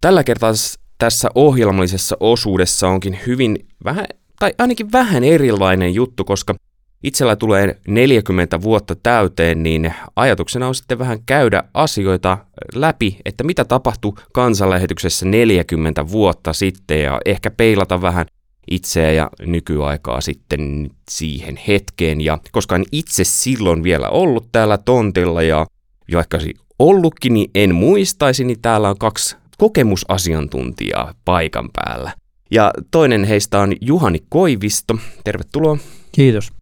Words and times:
Tällä 0.00 0.24
kertaa 0.24 0.52
tässä 0.98 1.28
ohjelmallisessa 1.34 2.16
osuudessa 2.20 2.88
onkin 2.88 3.18
hyvin 3.26 3.66
vähän, 3.84 4.06
tai 4.38 4.54
ainakin 4.58 4.92
vähän 4.92 5.24
erilainen 5.24 5.94
juttu, 5.94 6.24
koska 6.24 6.54
itsellä 7.02 7.36
tulee 7.36 7.78
40 7.88 8.62
vuotta 8.62 8.94
täyteen, 8.94 9.62
niin 9.62 9.94
ajatuksena 10.16 10.68
on 10.68 10.74
sitten 10.74 10.98
vähän 10.98 11.18
käydä 11.26 11.62
asioita 11.74 12.38
läpi, 12.74 13.16
että 13.24 13.44
mitä 13.44 13.64
tapahtui 13.64 14.12
kansanlähetyksessä 14.32 15.26
40 15.26 16.08
vuotta 16.08 16.52
sitten 16.52 17.02
ja 17.02 17.20
ehkä 17.24 17.50
peilata 17.50 18.02
vähän 18.02 18.26
itseä 18.70 19.12
ja 19.12 19.30
nykyaikaa 19.40 20.20
sitten 20.20 20.90
siihen 21.10 21.58
hetkeen. 21.68 22.20
Ja 22.20 22.38
koska 22.52 22.76
en 22.76 22.84
itse 22.92 23.24
silloin 23.24 23.82
vielä 23.82 24.08
ollut 24.08 24.48
täällä 24.52 24.78
tontilla 24.78 25.42
ja 25.42 25.66
vaikka 26.14 26.38
ollutkin, 26.78 27.34
niin 27.34 27.50
en 27.54 27.74
muistaisi, 27.74 28.44
niin 28.44 28.60
täällä 28.62 28.88
on 28.88 28.98
kaksi 28.98 29.36
kokemusasiantuntijaa 29.58 31.14
paikan 31.24 31.68
päällä. 31.72 32.12
Ja 32.50 32.70
toinen 32.90 33.24
heistä 33.24 33.60
on 33.60 33.72
Juhani 33.80 34.18
Koivisto. 34.28 34.98
Tervetuloa. 35.24 35.78
Kiitos. 36.12 36.52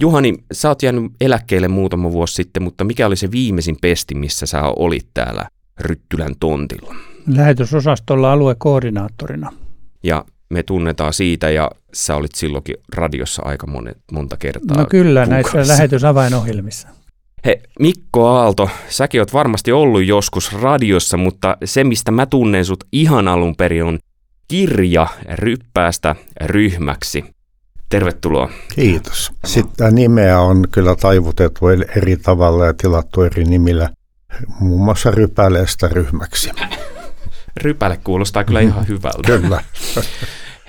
Juhani, 0.00 0.34
sä 0.52 0.68
oot 0.68 0.82
jäänyt 0.82 1.12
eläkkeelle 1.20 1.68
muutama 1.68 2.12
vuosi 2.12 2.34
sitten, 2.34 2.62
mutta 2.62 2.84
mikä 2.84 3.06
oli 3.06 3.16
se 3.16 3.30
viimeisin 3.30 3.76
pesti, 3.80 4.14
missä 4.14 4.46
sä 4.46 4.62
olit 4.62 5.06
täällä 5.14 5.48
Ryttylän 5.80 6.34
tontilla? 6.40 6.94
Lähetysosastolla 7.34 8.32
aluekoordinaattorina. 8.32 9.52
Ja 10.02 10.24
me 10.50 10.62
tunnetaan 10.62 11.12
siitä 11.12 11.50
ja 11.50 11.70
sä 11.94 12.16
olit 12.16 12.34
silloinkin 12.34 12.76
radiossa 12.94 13.42
aika 13.44 13.66
monet, 13.66 13.98
monta 14.12 14.36
kertaa. 14.36 14.76
No 14.76 14.86
kyllä, 14.90 15.26
kuukausi. 15.26 15.56
näissä 15.56 15.72
lähetysavainohjelmissa. 15.72 16.88
He, 17.44 17.60
Mikko 17.80 18.28
Aalto, 18.28 18.70
säkin 18.88 19.20
oot 19.20 19.32
varmasti 19.32 19.72
ollut 19.72 20.04
joskus 20.04 20.52
radiossa, 20.52 21.16
mutta 21.16 21.56
se 21.64 21.84
mistä 21.84 22.10
mä 22.10 22.26
tunnen 22.26 22.64
sut 22.64 22.84
ihan 22.92 23.28
alun 23.28 23.56
perin 23.56 23.84
on 23.84 23.98
kirja 24.48 25.06
ryppäästä 25.32 26.16
ryhmäksi. 26.40 27.24
Tervetuloa. 27.88 28.50
Kiitos. 28.74 29.32
Sitten 29.44 29.94
nimeä 29.94 30.40
on 30.40 30.64
kyllä 30.72 30.96
taivutettu 30.96 31.68
eri 31.68 32.16
tavalla 32.16 32.66
ja 32.66 32.74
tilattu 32.74 33.22
eri 33.22 33.44
nimillä, 33.44 33.88
muun 34.60 34.84
muassa 34.84 35.10
rypäleestä 35.10 35.88
ryhmäksi. 35.88 36.50
Rypäle 37.56 37.98
kuulostaa 38.04 38.44
kyllä 38.44 38.60
ihan 38.60 38.88
hyvältä. 38.88 39.22
kyllä. 39.26 39.64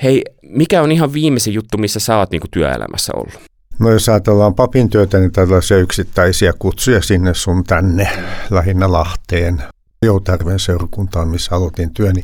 Hei, 0.03 0.23
mikä 0.41 0.81
on 0.81 0.91
ihan 0.91 1.13
viimeisin 1.13 1.53
juttu, 1.53 1.77
missä 1.77 1.99
sä 1.99 2.17
oot 2.17 2.31
niin 2.31 2.41
työelämässä 2.51 3.13
ollut? 3.15 3.52
No 3.79 3.91
jos 3.91 4.09
ajatellaan 4.09 4.55
papin 4.55 4.89
työtä, 4.89 5.19
niin 5.19 5.31
tällaisia 5.31 5.77
yksittäisiä 5.77 6.53
kutsuja 6.59 7.01
sinne 7.01 7.33
sun 7.33 7.63
tänne, 7.63 8.09
lähinnä 8.49 8.91
Lahteen, 8.91 9.63
Joutarven 10.05 10.59
seurakuntaan, 10.59 11.27
missä 11.27 11.55
aloitin 11.55 11.93
työni. 11.93 12.21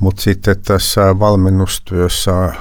Mutta 0.00 0.22
sitten 0.22 0.62
tässä 0.62 1.18
valmennustyössä 1.18 2.52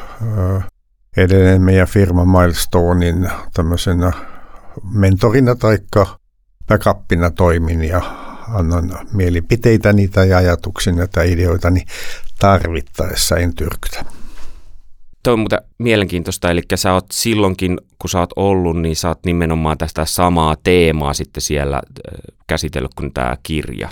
edelleen 1.18 1.62
meidän 1.62 1.88
firma 1.88 2.26
Milestonein 2.26 3.30
tämmöisenä 3.54 4.12
mentorina 4.94 5.56
tai 5.56 5.78
backupina 6.68 7.30
toimin 7.30 7.84
ja 7.84 8.02
annan 8.48 9.00
mielipiteitä 9.14 9.94
niitä 9.94 10.26
ja 10.26 10.38
ajatuksia 10.38 11.08
tai 11.12 11.32
ideoita 11.32 11.70
niin 11.70 11.88
tarvittaessa 12.40 13.38
en 13.38 13.56
tyrkytä. 13.56 14.06
Tuo 15.24 15.34
on 15.34 15.40
muuten 15.40 15.60
mielenkiintoista, 15.78 16.52
eli 16.52 16.62
sä 16.76 16.94
oot 16.94 17.06
silloinkin, 17.12 17.78
kun 18.00 18.10
sä 18.10 18.20
oot 18.20 18.30
ollut, 18.36 18.82
niin 18.82 18.96
sä 18.96 19.08
oot 19.08 19.20
nimenomaan 19.26 19.78
tästä 19.78 20.06
samaa 20.06 20.56
teemaa 20.64 21.14
sitten 21.14 21.42
siellä 21.42 21.82
käsitellyt 22.48 22.94
kuin 22.94 23.14
tämä 23.14 23.38
kirja. 23.44 23.90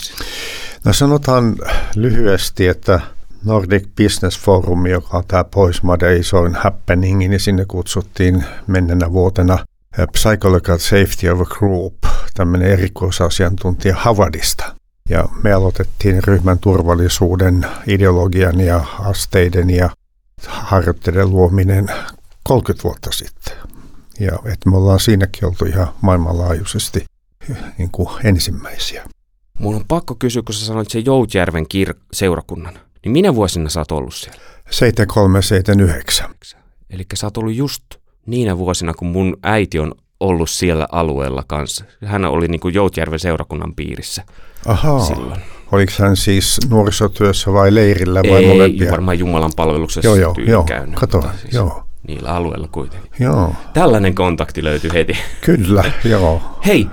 No 0.85 0.93
sanotaan 0.93 1.55
lyhyesti, 1.95 2.67
että 2.67 2.99
Nordic 3.45 3.87
Business 4.03 4.39
Forum, 4.39 4.85
joka 4.85 5.17
on 5.17 5.23
tämä 5.27 5.43
Pohjoismaiden 5.43 6.19
isoin 6.19 6.55
happening, 6.55 7.19
niin 7.19 7.39
sinne 7.39 7.65
kutsuttiin 7.65 8.43
menneenä 8.67 9.11
vuotena 9.11 9.65
Psychological 10.11 10.77
Safety 10.77 11.29
of 11.29 11.41
a 11.41 11.45
Group, 11.45 11.93
tämmöinen 12.33 12.71
erikoisasiantuntija 12.71 13.95
Havardista. 13.95 14.75
Ja 15.09 15.25
me 15.43 15.53
aloitettiin 15.53 16.23
ryhmän 16.23 16.59
turvallisuuden, 16.59 17.65
ideologian 17.87 18.59
ja 18.59 18.83
asteiden 18.99 19.69
ja 19.69 19.89
harjoitteiden 20.47 21.29
luominen 21.29 21.87
30 22.43 22.83
vuotta 22.83 23.11
sitten. 23.11 23.53
Ja 24.19 24.31
että 24.31 24.69
me 24.69 24.77
ollaan 24.77 24.99
siinäkin 24.99 25.45
oltu 25.45 25.65
ihan 25.65 25.87
maailmanlaajuisesti 26.01 27.05
niin 27.77 27.89
kuin 27.91 28.09
ensimmäisiä. 28.23 29.05
Mun 29.59 29.75
on 29.75 29.85
pakko 29.87 30.15
kysyä, 30.15 30.41
kun 30.45 30.55
sä 30.55 30.65
sanoit 30.65 30.89
sen 30.89 31.05
Joutjärven 31.05 31.65
kir- 31.73 31.99
seurakunnan. 32.13 32.79
Niin 33.03 33.11
minä 33.11 33.35
vuosina 33.35 33.69
sä 33.69 33.79
oot 33.79 33.91
ollut 33.91 34.13
siellä? 34.13 34.41
7379. 34.69 36.29
Eli 36.89 37.05
sä 37.13 37.27
oot 37.27 37.37
ollut 37.37 37.55
just 37.55 37.83
niinä 38.25 38.57
vuosina, 38.57 38.93
kun 38.93 39.07
mun 39.07 39.37
äiti 39.43 39.79
on 39.79 39.91
ollut 40.19 40.49
siellä 40.49 40.87
alueella 40.91 41.43
kanssa. 41.47 41.85
Hän 42.05 42.25
oli 42.25 42.47
niin 42.47 42.59
kuin 42.59 42.73
Joutjärven 42.73 43.19
seurakunnan 43.19 43.75
piirissä 43.75 44.23
Ahaa. 44.65 44.99
silloin. 44.99 45.41
Oliko 45.71 45.91
hän 45.99 46.15
siis 46.15 46.59
nuorisotyössä 46.69 47.53
vai 47.53 47.75
leirillä 47.75 48.21
vai 48.31 48.43
Ei, 48.43 48.47
molempia? 48.47 48.91
varmaan 48.91 49.19
Jumalan 49.19 49.51
palveluksessa 49.55 50.07
joo, 50.07 50.15
joo, 50.15 50.35
joo, 50.47 50.63
käynyt. 50.63 50.99
Kato, 50.99 51.23
siis 51.41 51.53
joo. 51.53 51.83
Niillä 52.07 52.29
alueilla 52.35 52.67
kuitenkin. 52.71 53.11
Joo. 53.19 53.53
Tällainen 53.73 54.15
kontakti 54.15 54.63
löytyi 54.63 54.91
heti. 54.93 55.13
Kyllä, 55.41 55.83
joo. 56.11 56.41
Hei, 56.65 56.87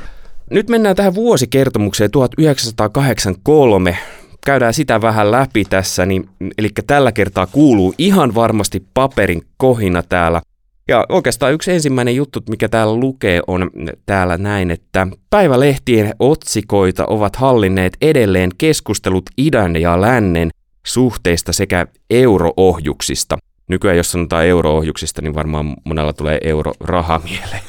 nyt 0.51 0.69
mennään 0.69 0.97
tähän 0.97 1.15
vuosikertomukseen 1.15 2.11
1983 2.11 3.99
käydään 4.47 4.75
sitä 4.75 5.01
vähän 5.01 5.31
läpi 5.31 5.65
tässä, 5.65 6.07
niin, 6.07 6.29
eli 6.59 6.69
tällä 6.87 7.13
kertaa 7.13 7.47
kuuluu 7.47 7.95
ihan 7.99 8.35
varmasti 8.35 8.85
paperin 8.95 9.43
kohina 9.57 10.03
täällä. 10.03 10.43
Ja 10.89 11.07
oikeastaan 11.09 11.53
yksi 11.53 11.73
ensimmäinen 11.73 12.17
juttu, 12.17 12.41
mikä 12.49 12.69
täällä 12.69 12.95
lukee, 12.95 13.41
on 13.47 13.71
täällä 14.07 14.39
näin, 14.39 14.71
että 14.71 15.07
päivälehtien 15.31 16.15
otsikoita 16.19 17.05
ovat 17.07 17.37
hallinneet 17.37 17.97
edelleen 18.01 18.51
keskustelut 18.59 19.25
idän 19.37 19.77
ja 19.77 20.01
lännen 20.01 20.51
suhteista 20.87 21.53
sekä 21.53 21.87
euroohjuksista. 22.11 23.39
Nykyään 23.69 23.97
jos 23.97 24.13
sanotaan 24.13 24.47
euroohjuksista, 24.47 25.23
niin 25.23 25.35
varmaan 25.35 25.77
monella 25.85 26.13
tulee 26.13 26.39
euroraha 26.45 27.21
mieleen. 27.29 27.63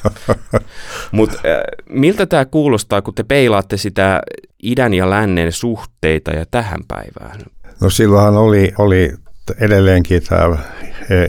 Mutta 1.12 1.36
äh, 1.36 1.60
miltä 1.88 2.26
tämä 2.26 2.44
kuulostaa, 2.44 3.02
kun 3.02 3.14
te 3.14 3.22
peilaatte 3.22 3.76
sitä 3.76 4.22
idän 4.62 4.94
ja 4.94 5.10
lännen 5.10 5.52
suhteita 5.52 6.30
ja 6.30 6.44
tähän 6.50 6.80
päivään? 6.88 7.40
No 7.80 7.90
silloinhan 7.90 8.36
oli, 8.36 8.72
oli 8.78 9.12
edelleenkin 9.60 10.22
tämä 10.22 10.58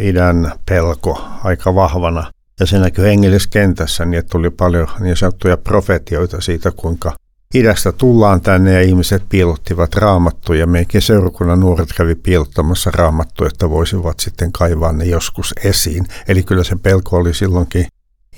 idän 0.02 0.52
pelko 0.70 1.28
aika 1.44 1.76
vahvana. 1.76 2.32
Ja 2.60 2.66
se 2.66 2.80
näkyy 2.80 3.06
hengelliskentässä, 3.06 4.06
niin 4.06 4.20
että 4.20 4.30
tuli 4.30 4.50
paljon 4.50 4.88
niin 5.00 5.18
sanottuja 5.18 5.58
profetioita 5.58 6.42
siitä, 6.42 6.72
kuinka 6.72 7.12
idästä 7.54 7.92
tullaan 7.92 8.42
tänne 8.42 8.74
ja 8.74 8.82
ihmiset 8.82 9.24
piilottivat 9.30 9.96
raamattuja. 9.96 10.68
Meikin 10.68 11.02
seurakunnan 11.02 11.60
nuoret 11.60 11.90
kävi 11.98 12.16
piilottamassa 12.16 12.92
raamattuja, 12.92 13.48
että 13.48 13.70
voisivat 13.70 14.20
sitten 14.20 14.52
kaivaa 14.52 14.92
ne 14.92 15.06
joskus 15.06 15.54
esiin. 15.64 16.06
Eli 16.28 16.44
kyllä 16.44 16.64
se 16.64 16.76
pelko 16.76 17.18
oli 17.18 17.34
silloinkin 17.34 17.88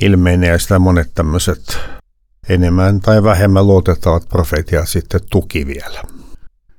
ilmeinen 0.02 0.50
ja 0.50 0.59
sitä 0.59 0.80
monet 0.80 1.12
tämmöiset 1.16 1.78
enemmän 2.50 3.00
tai 3.00 3.24
vähemmän 3.24 3.68
luotettavat 3.68 4.30
profetiat 4.30 4.90
sitten 4.90 5.22
tuki 5.30 5.68
vielä. 5.68 6.03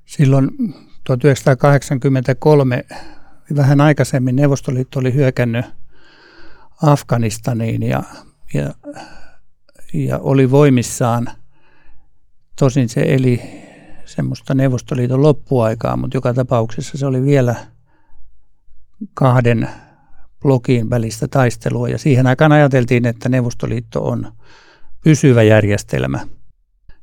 Silloin 0.06 0.50
1983 1.04 2.84
vähän 3.56 3.80
aikaisemmin 3.80 4.36
Neuvostoliitto 4.36 5.00
oli 5.00 5.14
hyökännyt 5.14 5.66
Afganistaniin 6.82 7.82
ja, 7.82 8.02
ja, 8.54 8.74
ja 9.92 10.18
oli 10.18 10.50
voimissaan. 10.50 11.28
Tosin 12.58 12.88
se 12.88 13.00
eli 13.00 13.42
semmoista 14.04 14.54
Neuvostoliiton 14.54 15.22
loppuaikaa, 15.22 15.96
mutta 15.96 16.16
joka 16.16 16.34
tapauksessa 16.34 16.98
se 16.98 17.06
oli 17.06 17.22
vielä 17.22 17.54
kahden 19.14 19.68
blokin 20.42 20.90
välistä 20.90 21.28
taistelua. 21.28 21.88
Ja 21.88 21.98
siihen 21.98 22.26
aikaan 22.26 22.52
ajateltiin, 22.52 23.06
että 23.06 23.28
Neuvostoliitto 23.28 24.04
on 24.04 24.32
pysyvä 25.04 25.42
järjestelmä, 25.42 26.20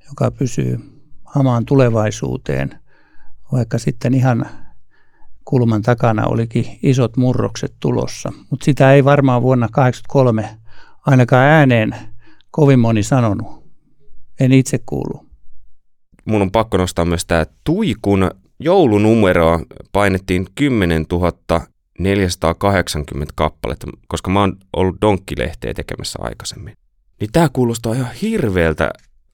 joka 0.09 0.31
pysyy 0.31 0.79
hamaan 1.25 1.65
tulevaisuuteen, 1.65 2.79
vaikka 3.51 3.77
sitten 3.77 4.13
ihan 4.13 4.45
kulman 5.45 5.81
takana 5.81 6.27
olikin 6.27 6.79
isot 6.83 7.17
murrokset 7.17 7.73
tulossa. 7.79 8.31
Mutta 8.49 8.65
sitä 8.65 8.93
ei 8.93 9.03
varmaan 9.05 9.41
vuonna 9.41 9.67
1983 9.75 10.59
ainakaan 11.05 11.45
ääneen 11.45 11.95
kovin 12.51 12.79
moni 12.79 13.03
sanonut. 13.03 13.63
En 14.39 14.51
itse 14.51 14.79
kuulu. 14.85 15.25
Mun 16.25 16.41
on 16.41 16.51
pakko 16.51 16.77
nostaa 16.77 17.05
myös 17.05 17.25
tämä 17.25 17.45
Tuikun 17.63 18.31
joulunumeroa 18.59 19.59
painettiin 19.91 20.47
10 20.55 21.05
480 21.99 23.33
kappaletta, 23.35 23.87
koska 24.07 24.31
mä 24.31 24.39
oon 24.39 24.57
ollut 24.73 24.97
donkkilehteä 25.01 25.73
tekemässä 25.73 26.19
aikaisemmin. 26.21 26.73
Niin 27.19 27.31
tämä 27.31 27.49
kuulostaa 27.53 27.93
ihan 27.93 28.11
hirveältä 28.21 28.91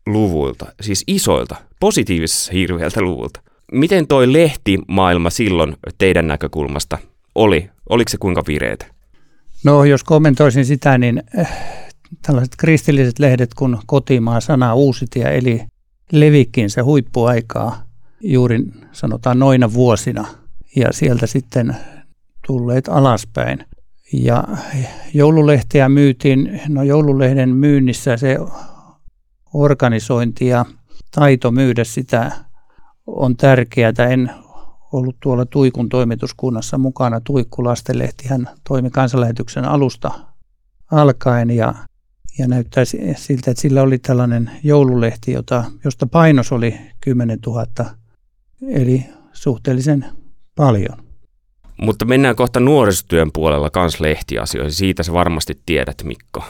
luvulta, 0.07 0.65
siis 0.81 1.03
isoilta, 1.07 1.55
positiivisessa 1.79 2.53
hirveältä 2.53 3.01
luvulta. 3.01 3.41
Miten 3.71 4.07
toi 4.07 4.33
lehtimaailma 4.33 5.29
silloin 5.29 5.77
teidän 5.97 6.27
näkökulmasta 6.27 6.97
oli? 7.35 7.69
Oliko 7.89 8.09
se 8.09 8.17
kuinka 8.17 8.43
vireetä? 8.47 8.85
No 9.63 9.83
jos 9.83 10.03
kommentoisin 10.03 10.65
sitä, 10.65 10.97
niin 10.97 11.23
äh, 11.39 11.51
tällaiset 12.21 12.55
kristilliset 12.57 13.19
lehdet 13.19 13.53
kuin 13.53 13.77
Kotimaa 13.85 14.39
sana 14.39 14.73
Uusitie 14.73 15.37
eli 15.37 15.61
levikkinsä 16.11 16.83
huippuaikaa 16.83 17.83
juuri 18.21 18.59
sanotaan 18.91 19.39
noina 19.39 19.73
vuosina 19.73 20.25
ja 20.75 20.93
sieltä 20.93 21.27
sitten 21.27 21.75
tulleet 22.47 22.87
alaspäin. 22.87 23.65
Ja 24.13 24.43
joululehtiä 25.13 25.89
myytiin, 25.89 26.61
no 26.69 26.83
joululehden 26.83 27.49
myynnissä 27.49 28.17
se 28.17 28.37
organisointi 29.53 30.47
ja 30.47 30.65
taito 31.15 31.51
myydä 31.51 31.83
sitä 31.83 32.31
on 33.07 33.37
tärkeää. 33.37 33.93
En 34.09 34.31
ollut 34.91 35.15
tuolla 35.19 35.45
Tuikun 35.45 35.89
toimituskunnassa 35.89 36.77
mukana. 36.77 37.21
Tuikku 37.21 37.63
lastenlehti 37.63 38.27
hän 38.27 38.49
toimi 38.67 38.89
kansanlähetyksen 38.89 39.65
alusta 39.65 40.11
alkaen 40.91 41.51
ja, 41.51 41.73
ja 42.39 42.47
näyttää 42.47 42.85
siltä, 43.15 43.51
että 43.51 43.61
sillä 43.61 43.81
oli 43.81 43.97
tällainen 43.97 44.51
joululehti, 44.63 45.31
jota, 45.31 45.63
josta 45.83 46.07
painos 46.07 46.51
oli 46.51 46.77
10 47.01 47.39
000, 47.45 47.65
eli 48.69 49.05
suhteellisen 49.33 50.05
paljon. 50.55 51.05
Mutta 51.81 52.05
mennään 52.05 52.35
kohta 52.35 52.59
nuorisotyön 52.59 53.31
puolella 53.33 53.69
kans 53.69 53.99
lehtiasioihin. 53.99 54.73
Siitä 54.73 55.03
sä 55.03 55.13
varmasti 55.13 55.59
tiedät, 55.65 56.03
Mikko. 56.03 56.43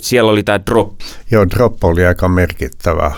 Siellä 0.00 0.30
oli 0.30 0.42
tämä 0.42 0.60
Drop. 0.66 0.92
Joo, 1.30 1.46
Drop 1.48 1.84
oli 1.84 2.06
aika 2.06 2.28
merkittävä. 2.28 3.12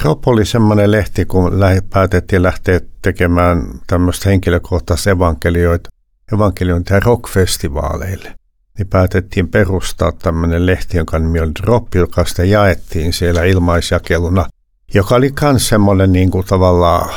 Drop 0.00 0.28
oli 0.28 0.44
semmoinen 0.44 0.90
lehti, 0.90 1.24
kun 1.24 1.52
päätettiin 1.90 2.42
lähteä 2.42 2.80
tekemään 3.02 3.62
tämmöistä 3.86 4.28
henkilökohtaista 4.28 5.10
evankelioita, 5.10 5.90
evankeliointia 6.32 7.00
rockfestivaaleille. 7.00 8.34
Niin 8.78 8.88
päätettiin 8.88 9.48
perustaa 9.48 10.12
tämmöinen 10.12 10.66
lehti, 10.66 10.96
jonka 10.96 11.18
nimi 11.18 11.40
on 11.40 11.54
Drop, 11.62 11.94
joka 11.94 12.24
sitten 12.24 12.50
jaettiin 12.50 13.12
siellä 13.12 13.44
ilmaisjakeluna, 13.44 14.46
joka 14.94 15.14
oli 15.14 15.32
myös 15.42 15.68
semmoinen 15.68 16.12
niin 16.12 16.30
kuin 16.30 16.46
tavallaan 16.46 17.10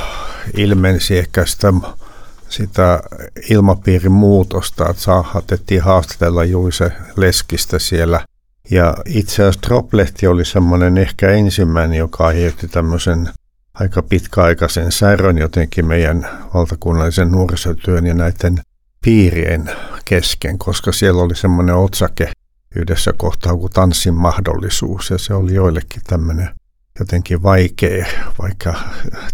ilmensi 0.57 1.17
ehkä 1.17 1.45
sitä 1.45 1.73
sitä 2.49 3.03
ilmapiirin 3.49 4.11
muutosta, 4.11 4.89
että 4.89 5.01
saatettiin 5.01 5.81
haastatella 5.81 6.43
Juise 6.43 6.91
Leskistä 7.15 7.79
siellä. 7.79 8.25
Ja 8.71 8.95
itse 9.05 9.43
asiassa 9.43 9.61
Droplehti 9.67 10.27
oli 10.27 10.45
semmoinen 10.45 10.97
ehkä 10.97 11.31
ensimmäinen, 11.31 11.97
joka 11.97 12.27
aiheutti 12.27 12.67
tämmöisen 12.67 13.29
aika 13.73 14.01
pitkäaikaisen 14.01 14.91
särön 14.91 15.37
jotenkin 15.37 15.85
meidän 15.85 16.29
valtakunnallisen 16.53 17.31
nuorisotyön 17.31 18.05
ja 18.05 18.13
näiden 18.13 18.57
piirien 19.05 19.71
kesken, 20.05 20.57
koska 20.57 20.91
siellä 20.91 21.21
oli 21.21 21.35
semmoinen 21.35 21.75
otsake 21.75 22.31
yhdessä 22.75 23.13
kohtaa 23.17 23.55
kuin 23.55 23.73
tanssin 23.73 24.13
mahdollisuus 24.13 25.09
ja 25.09 25.17
se 25.17 25.33
oli 25.33 25.53
joillekin 25.53 26.01
tämmöinen 26.07 26.49
jotenkin 26.99 27.43
vaikea, 27.43 28.05
vaikka 28.39 28.75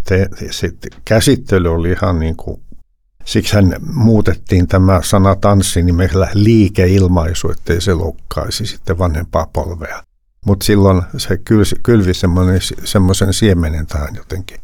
te, 0.03 0.29
se 0.51 0.71
käsittely 1.05 1.73
oli 1.73 1.91
ihan 1.91 2.19
niin 2.19 2.35
kuin 2.35 2.61
Siksi 3.25 3.55
hän 3.55 3.75
muutettiin 3.93 4.67
tämä 4.67 4.99
sana 5.03 5.35
tanssi 5.35 5.83
nimellä 5.83 6.29
liikeilmaisu, 6.33 7.51
ettei 7.51 7.81
se 7.81 7.93
loukkaisi 7.93 8.65
sitten 8.65 8.97
vanhempaa 8.97 9.47
polvea. 9.53 10.03
Mutta 10.45 10.65
silloin 10.65 11.01
se 11.17 11.37
kylvi, 11.37 11.63
kylvi 11.83 12.11
semmoisen 12.83 13.33
siemenen 13.33 13.87
tähän 13.87 14.15
jotenkin 14.15 14.59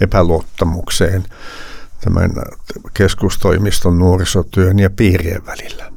epäluottamukseen 0.00 1.24
tämän 2.00 2.30
keskustoimiston 2.94 3.98
nuorisotyön 3.98 4.78
ja 4.78 4.90
piirien 4.90 5.46
välillä. 5.46 5.92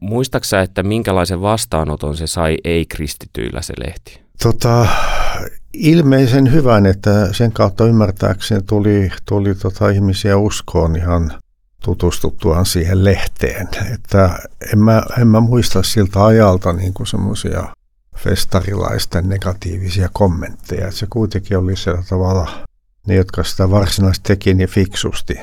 Muistaaksä, 0.00 0.60
että 0.60 0.82
minkälaisen 0.82 1.40
vastaanoton 1.40 2.16
se 2.16 2.26
sai 2.26 2.56
ei-kristityillä 2.64 3.62
se 3.62 3.74
lehti? 3.86 4.20
Tota, 4.42 4.86
ilmeisen 5.72 6.52
hyvän, 6.52 6.86
että 6.86 7.32
sen 7.32 7.52
kautta 7.52 7.86
ymmärtääkseni 7.86 8.62
tuli, 8.62 9.10
tuli 9.26 9.54
tota 9.54 9.90
ihmisiä 9.90 10.36
uskoon 10.36 10.96
ihan 10.96 11.32
tutustuttuaan 11.84 12.66
siihen 12.66 13.04
lehteen. 13.04 13.68
Että 13.94 14.38
en 14.72 14.78
mä, 14.78 15.02
en 15.20 15.26
mä 15.26 15.40
muista 15.40 15.82
siltä 15.82 16.24
ajalta 16.24 16.72
niin 16.72 16.94
semmoisia 17.06 17.74
festarilaisten 18.16 19.28
negatiivisia 19.28 20.08
kommentteja. 20.12 20.86
Että 20.86 20.96
se 20.98 21.06
kuitenkin 21.10 21.58
oli 21.58 21.76
sillä 21.76 22.02
tavalla 22.08 22.50
ne, 23.06 23.14
jotka 23.14 23.44
sitä 23.44 23.70
varsinaisesti 23.70 24.24
teki, 24.26 24.54
niin 24.54 24.68
fiksusti 24.68 25.38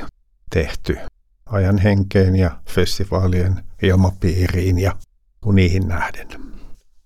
tehty 0.49 0.97
ajan 1.45 1.77
henkeen 1.77 2.35
ja 2.35 2.51
festivaalien 2.69 3.63
ilmapiiriin 3.83 4.79
ja 4.79 4.95
niihin 5.53 5.87
nähden 5.87 6.27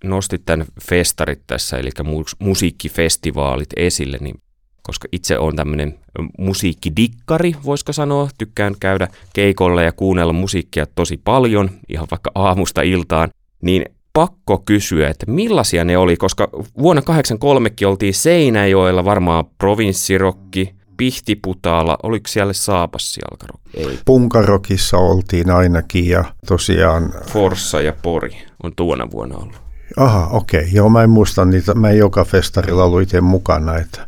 nostit 0.04 0.42
tämän 0.46 0.66
festarit 0.82 1.40
tässä, 1.46 1.78
eli 1.78 1.90
musiikkifestivaalit 2.38 3.68
esille, 3.76 4.18
niin 4.20 4.34
koska 4.82 5.08
itse 5.12 5.38
on 5.38 5.56
tämmöinen 5.56 5.98
musiikkidikkari, 6.38 7.54
voisiko 7.64 7.92
sanoa, 7.92 8.28
tykkään 8.38 8.74
käydä 8.80 9.08
keikolle 9.32 9.84
ja 9.84 9.92
kuunnella 9.92 10.32
musiikkia 10.32 10.86
tosi 10.94 11.20
paljon, 11.24 11.70
ihan 11.88 12.06
vaikka 12.10 12.30
aamusta 12.34 12.82
iltaan, 12.82 13.30
niin 13.62 13.84
pakko 14.12 14.58
kysyä, 14.58 15.08
että 15.08 15.26
millaisia 15.26 15.84
ne 15.84 15.98
oli, 15.98 16.16
koska 16.16 16.48
vuonna 16.78 17.02
83 17.02 17.70
oltiin 17.86 18.14
Seinäjoella 18.14 19.04
varmaan 19.04 19.44
provinssirokki, 19.58 20.74
Pihtiputaalla, 20.96 21.98
oliko 22.02 22.28
siellä 22.28 22.52
Saapasjalkarokki? 22.52 23.70
Ei. 23.74 23.98
Punkarokissa 24.04 24.98
oltiin 24.98 25.50
ainakin 25.50 26.08
ja 26.08 26.24
tosiaan... 26.46 27.12
Forssa 27.26 27.80
ja 27.80 27.92
Pori 28.02 28.36
on 28.62 28.72
tuona 28.76 29.10
vuonna 29.10 29.36
ollut. 29.36 29.71
Aha, 29.96 30.26
okei. 30.26 30.60
Okay. 30.60 30.72
Joo, 30.72 30.88
mä 30.88 31.02
en 31.02 31.10
muista 31.10 31.44
niitä. 31.44 31.74
Mä 31.74 31.90
en 31.90 31.98
joka 31.98 32.24
festarilla 32.24 32.84
ollut 32.84 33.02
itse 33.02 33.20
mukana, 33.20 33.76
että 33.76 34.06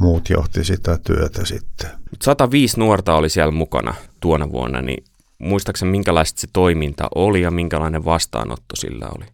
muut 0.00 0.30
johti 0.30 0.64
sitä 0.64 0.98
työtä 0.98 1.44
sitten. 1.44 1.90
105 2.22 2.80
nuorta 2.80 3.14
oli 3.14 3.28
siellä 3.28 3.52
mukana 3.52 3.94
tuona 4.20 4.52
vuonna, 4.52 4.82
niin 4.82 5.04
muistaakseni 5.38 5.90
minkälaista 5.90 6.40
se 6.40 6.46
toiminta 6.52 7.08
oli 7.14 7.42
ja 7.42 7.50
minkälainen 7.50 8.04
vastaanotto 8.04 8.76
sillä 8.76 9.08
oli? 9.16 9.24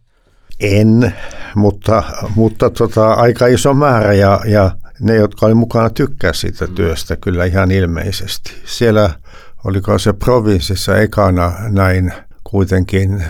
En, 0.59 1.15
mutta, 1.55 2.03
mutta 2.35 2.69
tota, 2.69 3.13
aika 3.13 3.47
iso 3.47 3.73
määrä 3.73 4.13
ja, 4.13 4.39
ja 4.45 4.71
ne, 4.99 5.15
jotka 5.15 5.45
oli 5.45 5.53
mukana, 5.53 5.89
tykkää 5.89 6.33
siitä 6.33 6.67
työstä 6.67 7.15
kyllä 7.15 7.45
ihan 7.45 7.71
ilmeisesti. 7.71 8.53
Siellä 8.65 9.09
oliko 9.63 9.97
se 9.97 10.13
provinssissa 10.13 10.97
ekana 10.97 11.53
näin 11.69 12.13
kuitenkin 12.43 13.23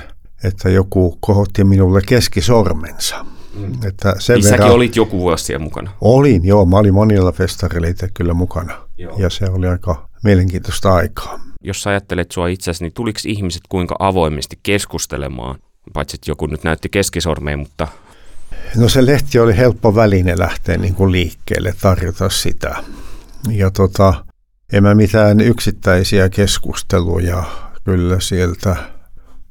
että 0.44 0.70
joku 0.70 1.18
kohotti 1.20 1.64
minulle 1.64 2.02
keskisormensa. 2.06 3.26
Mm. 3.56 3.74
Että 3.88 4.16
sen 4.20 4.36
Niissäkin 4.36 4.60
verran, 4.60 4.76
olit 4.76 4.96
joku 4.96 5.20
vuosi 5.20 5.46
siellä 5.46 5.64
mukana. 5.64 5.92
Olin, 6.02 6.46
joo. 6.46 6.66
Mä 6.66 6.78
olin 6.78 6.94
monilla 6.94 7.32
festareilla 7.32 7.88
itse 7.88 8.08
kyllä 8.14 8.34
mukana. 8.34 8.74
Joo. 8.98 9.18
Ja 9.18 9.30
se 9.30 9.46
oli 9.46 9.68
aika 9.68 10.10
mielenkiintoista 10.24 10.94
aikaa. 10.94 11.40
Jos 11.62 11.84
sä 11.84 11.90
ajattelet 11.90 12.32
sua 12.32 12.48
itseäsi, 12.48 12.84
niin 12.84 12.94
tuliko 12.94 13.20
ihmiset 13.26 13.62
kuinka 13.70 13.96
avoimesti 14.00 14.60
keskustelemaan? 14.64 15.60
Paitsi, 15.94 16.16
että 16.16 16.32
joku 16.32 16.46
nyt 16.46 16.64
näytti 16.64 16.90
keskisormeen, 16.90 17.60
mutta... 17.60 17.88
No 18.76 18.90
se 18.90 19.06
lehti 19.06 19.40
oli 19.40 19.58
helppo 19.58 19.96
väline 19.96 20.34
lähteä 20.38 20.78
niin 20.78 20.96
kuin 20.96 21.12
liikkeelle, 21.12 21.74
tarjota 21.82 22.30
sitä. 22.30 22.76
Ja 23.52 23.72
tota, 23.72 24.26
en 24.74 24.84
mä 24.84 24.96
mitään 24.96 25.42
yksittäisiä 25.42 26.30
keskusteluja 26.30 27.44
kyllä 27.84 28.20
sieltä 28.20 28.76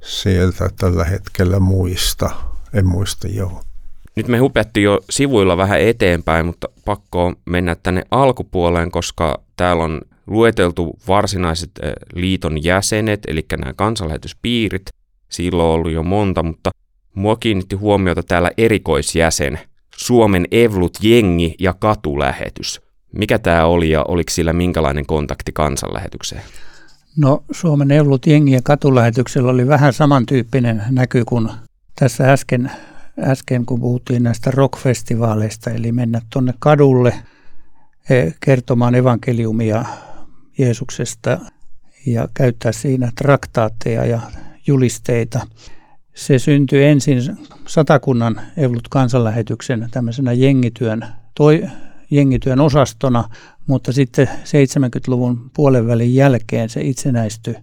sieltä 0.03 0.71
tällä 0.77 1.05
hetkellä 1.05 1.61
muista. 1.61 2.31
En 2.75 2.87
muista, 2.87 3.29
joo. 3.29 3.63
Nyt 4.17 4.29
me 4.29 4.39
hupeattiin 4.39 4.85
jo 4.85 5.01
sivuilla 5.11 5.57
vähän 5.57 5.81
eteenpäin, 5.81 6.47
mutta 6.47 6.69
pakko 6.85 7.33
mennä 7.45 7.77
tänne 7.83 8.03
alkupuoleen, 8.11 8.91
koska 8.91 9.41
täällä 9.57 9.85
on 9.85 10.01
lueteltu 10.27 10.99
varsinaiset 11.09 11.71
eh, 11.83 11.93
liiton 12.15 12.65
jäsenet, 12.65 13.21
eli 13.27 13.47
nämä 13.61 13.73
kansanlähetyspiirit. 13.73 14.83
Silloin 15.29 15.69
on 15.69 15.75
ollut 15.75 15.93
jo 15.93 16.03
monta, 16.03 16.43
mutta 16.43 16.71
mua 17.15 17.37
kiinnitti 17.37 17.77
huomiota 17.77 18.23
täällä 18.23 18.51
erikoisjäsen, 18.57 19.59
Suomen 19.97 20.47
Evlut-jengi 20.51 21.55
ja 21.59 21.75
katulähetys. 21.79 22.81
Mikä 23.13 23.39
tämä 23.39 23.65
oli 23.65 23.91
ja 23.91 24.05
oliko 24.09 24.31
sillä 24.31 24.53
minkälainen 24.53 25.07
kontakti 25.07 25.53
kansanlähetykseen? 25.53 26.43
No 27.17 27.45
Suomen 27.51 27.91
Eulut 27.91 28.27
jengi 28.27 28.53
ja 28.53 28.61
katulähetyksellä 28.65 29.51
oli 29.51 29.67
vähän 29.67 29.93
samantyyppinen 29.93 30.83
näky 30.91 31.25
kuin 31.25 31.49
tässä 31.99 32.33
äsken, 32.33 32.71
äsken 33.21 33.67
kun 33.67 33.81
puhuttiin 33.81 34.23
näistä 34.23 34.51
rockfestivaaleista, 34.51 35.71
eli 35.71 35.93
mennä 35.93 36.21
tuonne 36.33 36.55
kadulle 36.59 37.15
e, 38.11 38.31
kertomaan 38.41 38.95
evankeliumia 38.95 39.85
Jeesuksesta 40.59 41.39
ja 42.07 42.29
käyttää 42.35 42.73
siinä 42.73 43.13
traktaatteja 43.17 44.05
ja 44.05 44.21
julisteita. 44.67 45.47
Se 46.15 46.39
syntyi 46.39 46.85
ensin 46.85 47.37
satakunnan 47.67 48.41
Eulut 48.57 48.89
kansanlähetyksen 48.89 49.89
tämmöisenä 49.91 50.33
jengityön, 50.33 51.07
toi, 51.35 51.69
jengityön 52.11 52.61
osastona, 52.61 53.25
mutta 53.67 53.93
sitten 53.93 54.27
70-luvun 54.29 55.51
puolen 55.57 55.87
välin 55.87 56.15
jälkeen 56.15 56.69
se 56.69 56.81
itsenäistyi 56.81 57.55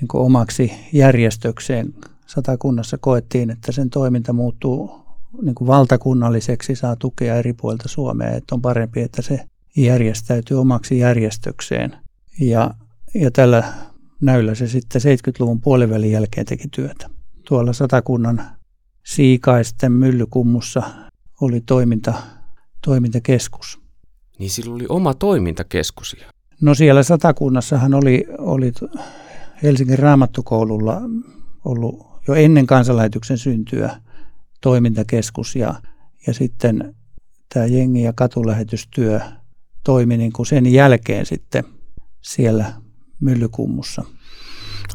niin 0.00 0.08
omaksi 0.14 0.72
järjestökseen. 0.92 1.94
Satakunnassa 2.26 2.98
koettiin, 2.98 3.50
että 3.50 3.72
sen 3.72 3.90
toiminta 3.90 4.32
muuttuu 4.32 5.04
niin 5.42 5.54
kuin 5.54 5.68
valtakunnalliseksi, 5.68 6.74
saa 6.74 6.96
tukea 6.96 7.34
eri 7.34 7.52
puolilta 7.52 7.88
Suomea, 7.88 8.30
että 8.30 8.54
on 8.54 8.62
parempi, 8.62 9.00
että 9.00 9.22
se 9.22 9.40
järjestäytyy 9.76 10.60
omaksi 10.60 10.98
järjestökseen. 10.98 11.96
Ja, 12.40 12.70
ja 13.14 13.30
tällä 13.30 13.72
näyllä 14.20 14.54
se 14.54 14.66
sitten 14.66 15.02
70-luvun 15.02 15.60
puolivälin 15.60 16.12
jälkeen 16.12 16.46
teki 16.46 16.68
työtä. 16.68 17.10
Tuolla 17.48 17.72
Satakunnan 17.72 18.42
Siikaisten 19.04 19.92
myllykummussa 19.92 20.82
oli 21.40 21.60
toiminta, 21.60 22.14
toimintakeskus. 22.84 23.83
Niin 24.38 24.50
sillä 24.50 24.74
oli 24.74 24.86
oma 24.88 25.14
toimintakeskus. 25.14 26.16
No 26.60 26.74
siellä 26.74 27.02
Satakunnassahan 27.02 27.94
oli, 27.94 28.26
oli 28.38 28.72
Helsingin 29.62 29.98
raamattukoululla 29.98 31.00
ollut 31.64 32.06
jo 32.28 32.34
ennen 32.34 32.66
kansanlähetyksen 32.66 33.38
syntyä 33.38 34.00
toimintakeskus 34.60 35.56
ja, 35.56 35.74
ja 36.26 36.34
sitten 36.34 36.94
tämä 37.54 37.66
jengi- 37.66 38.02
ja 38.02 38.12
katulähetystyö 38.12 39.20
toimi 39.84 40.16
niin 40.16 40.32
kuin 40.32 40.46
sen 40.46 40.72
jälkeen 40.72 41.26
sitten 41.26 41.64
siellä 42.20 42.72
myllykummussa. 43.20 44.04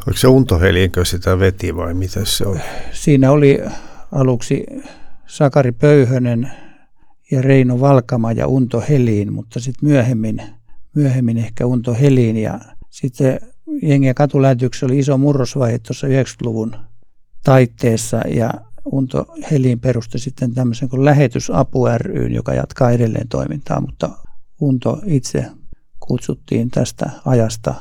Oliko 0.07 0.17
se 0.17 0.27
Unto 0.27 0.59
Helinkö 0.59 1.05
sitä 1.05 1.39
veti 1.39 1.75
vai 1.75 1.93
mitä 1.93 2.25
se 2.25 2.45
oli? 2.45 2.59
Siinä 2.91 3.31
oli 3.31 3.59
aluksi 4.11 4.65
Sakari 5.27 5.71
Pöyhönen 5.71 6.51
ja 7.31 7.41
Reino 7.41 7.79
Valkama 7.79 8.31
ja 8.31 8.47
Unto 8.47 8.83
Heliin, 8.89 9.33
mutta 9.33 9.59
sitten 9.59 9.89
myöhemmin, 9.89 10.41
myöhemmin 10.95 11.37
ehkä 11.37 11.65
Unto 11.65 11.93
Heliin 11.93 12.37
ja 12.37 12.59
sitten 12.89 13.39
jengi- 13.81 14.07
ja 14.07 14.13
katulähetyksessä 14.13 14.85
oli 14.85 14.99
iso 14.99 15.17
murrosvaihe 15.17 15.79
tuossa 15.79 16.07
90-luvun 16.07 16.75
taitteessa 17.43 18.17
ja 18.27 18.53
Unto 18.91 19.25
Heliin 19.51 19.79
perusti 19.79 20.19
sitten 20.19 20.53
tämmöisen 20.53 20.89
kuin 20.89 21.05
Lähetysapu 21.05 21.87
ry, 21.97 22.27
joka 22.27 22.53
jatkaa 22.53 22.91
edelleen 22.91 23.27
toimintaa, 23.27 23.81
mutta 23.81 24.09
Unto 24.61 25.01
itse 25.05 25.45
kutsuttiin 25.99 26.71
tästä 26.71 27.09
ajasta 27.25 27.75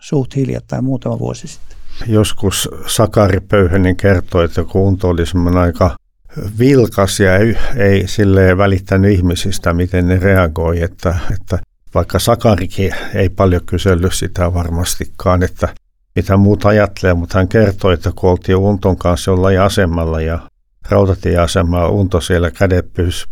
suht 0.00 0.36
hiljattain 0.36 0.84
muutama 0.84 1.18
vuosi 1.18 1.48
sitten. 1.48 1.76
Joskus 2.06 2.68
Sakari 2.86 3.40
Pöyhönen 3.40 3.96
kertoi, 3.96 4.44
että 4.44 4.64
kunto 4.64 5.08
oli 5.08 5.26
semmoinen 5.26 5.62
aika 5.62 5.96
vilkas 6.58 7.20
ja 7.20 7.36
ei, 7.36 7.56
ei 7.76 8.08
silleen 8.08 8.58
välittänyt 8.58 9.12
ihmisistä, 9.12 9.72
miten 9.72 10.08
ne 10.08 10.18
reagoi, 10.18 10.82
että, 10.82 11.18
että 11.32 11.58
vaikka 11.94 12.18
Sakarikin 12.18 12.94
ei 13.14 13.28
paljon 13.28 13.62
kysellyt 13.66 14.14
sitä 14.14 14.54
varmastikaan, 14.54 15.42
että 15.42 15.68
mitä 16.16 16.36
muut 16.36 16.64
ajattelee, 16.64 17.14
mutta 17.14 17.38
hän 17.38 17.48
kertoi, 17.48 17.94
että 17.94 18.12
kun 18.16 18.30
oltiin 18.30 18.56
Unton 18.56 18.96
kanssa 18.96 19.30
jollain 19.30 19.60
asemalla 19.60 20.20
ja 20.20 20.38
rautatieasemalla 20.90 21.88
Unto 21.88 22.20
siellä 22.20 22.50
kädet 22.50 22.86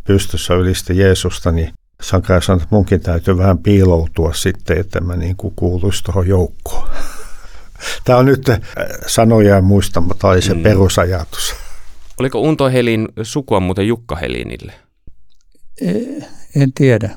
pystyssä 0.04 0.54
ylisti 0.54 0.98
Jeesusta, 0.98 1.52
niin 1.52 1.72
Sakari 2.02 2.42
sanoi, 2.42 2.62
että 2.62 2.74
munkin 2.74 3.00
täytyy 3.00 3.38
vähän 3.38 3.58
piiloutua 3.58 4.32
sitten, 4.32 4.78
että 4.78 5.00
mä 5.00 5.16
niin 5.16 5.36
kuin 5.36 5.54
kuuluisi 5.56 6.04
tuohon 6.04 6.28
joukkoon. 6.28 6.88
Tämä 8.04 8.18
on 8.18 8.26
nyt 8.26 8.48
äh, 8.48 8.60
sanoja 9.06 9.62
muistamatta, 9.62 10.28
oli 10.28 10.42
se 10.42 10.54
mm. 10.54 10.62
perusajatus. 10.62 11.54
Oliko 12.20 12.40
Unto 12.40 12.70
Helin 12.70 13.08
sukua 13.22 13.60
muuten 13.60 13.88
Jukka 13.88 14.16
Helinille? 14.16 14.72
En 16.56 16.72
tiedä. 16.74 17.10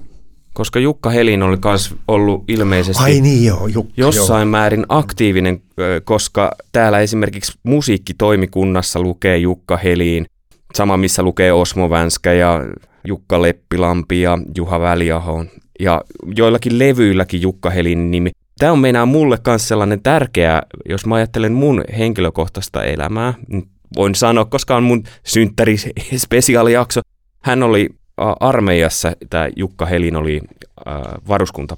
Koska 0.54 0.80
Jukka 0.80 1.10
Helin 1.10 1.44
oli 1.44 1.58
myös 1.66 1.96
ollut 2.08 2.44
ilmeisesti 2.48 3.04
Ai 3.04 3.22
niin 3.22 3.46
joo, 3.46 3.68
Jukka, 3.68 3.94
jossain 3.98 4.46
joo. 4.46 4.52
määrin 4.52 4.86
aktiivinen, 4.90 5.62
koska 6.04 6.52
täällä 6.72 7.00
esimerkiksi 7.00 7.60
musiikkitoimikunnassa 7.64 9.00
lukee 9.00 9.38
Jukka 9.38 9.78
Helin, 9.78 10.26
sama 10.74 10.98
missä 10.98 11.24
lukee 11.24 11.54
Osmo 11.54 11.90
Vänskä 11.90 12.34
ja 12.34 12.62
Jukka 13.08 13.42
Leppilampi 13.42 14.22
ja 14.22 14.38
Juha 14.58 14.80
Väliaho 14.80 15.46
ja 15.80 16.02
joillakin 16.36 16.80
levyilläkin 16.80 17.42
Jukka 17.42 17.70
Helin 17.70 18.12
nimi. 18.12 18.32
Tämä 18.60 18.72
on 18.72 18.80
meinaa 18.80 19.06
mulle 19.06 19.38
myös 19.48 19.68
sellainen 19.68 20.04
tärkeä, 20.04 20.62
jos 20.90 21.06
mä 21.06 21.16
ajattelen 21.16 21.54
mun 21.54 21.84
henkilökohtaista 21.98 22.84
elämää, 22.84 23.34
niin 23.48 23.73
voin 23.96 24.16
sanoa, 24.16 24.46
koska 24.46 24.76
on 24.76 24.84
mun 24.84 25.04
synttäri 25.24 25.78
spesiaalijakso. 26.18 27.02
Hän 27.42 27.64
oli 27.64 27.90
armeijassa, 28.40 29.12
tämä 29.30 29.50
Jukka 29.56 29.86
Helin 29.86 30.16
oli 30.16 30.42
äh, 30.88 30.96
varuskunta, 31.28 31.78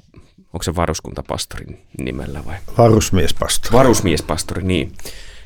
onko 0.53 0.63
se 0.63 0.75
varuskuntapastorin 0.75 1.81
nimellä 2.01 2.45
vai? 2.45 2.55
Varusmiespastori. 2.77 3.73
Varusmiespastori, 3.73 4.63
niin. 4.63 4.91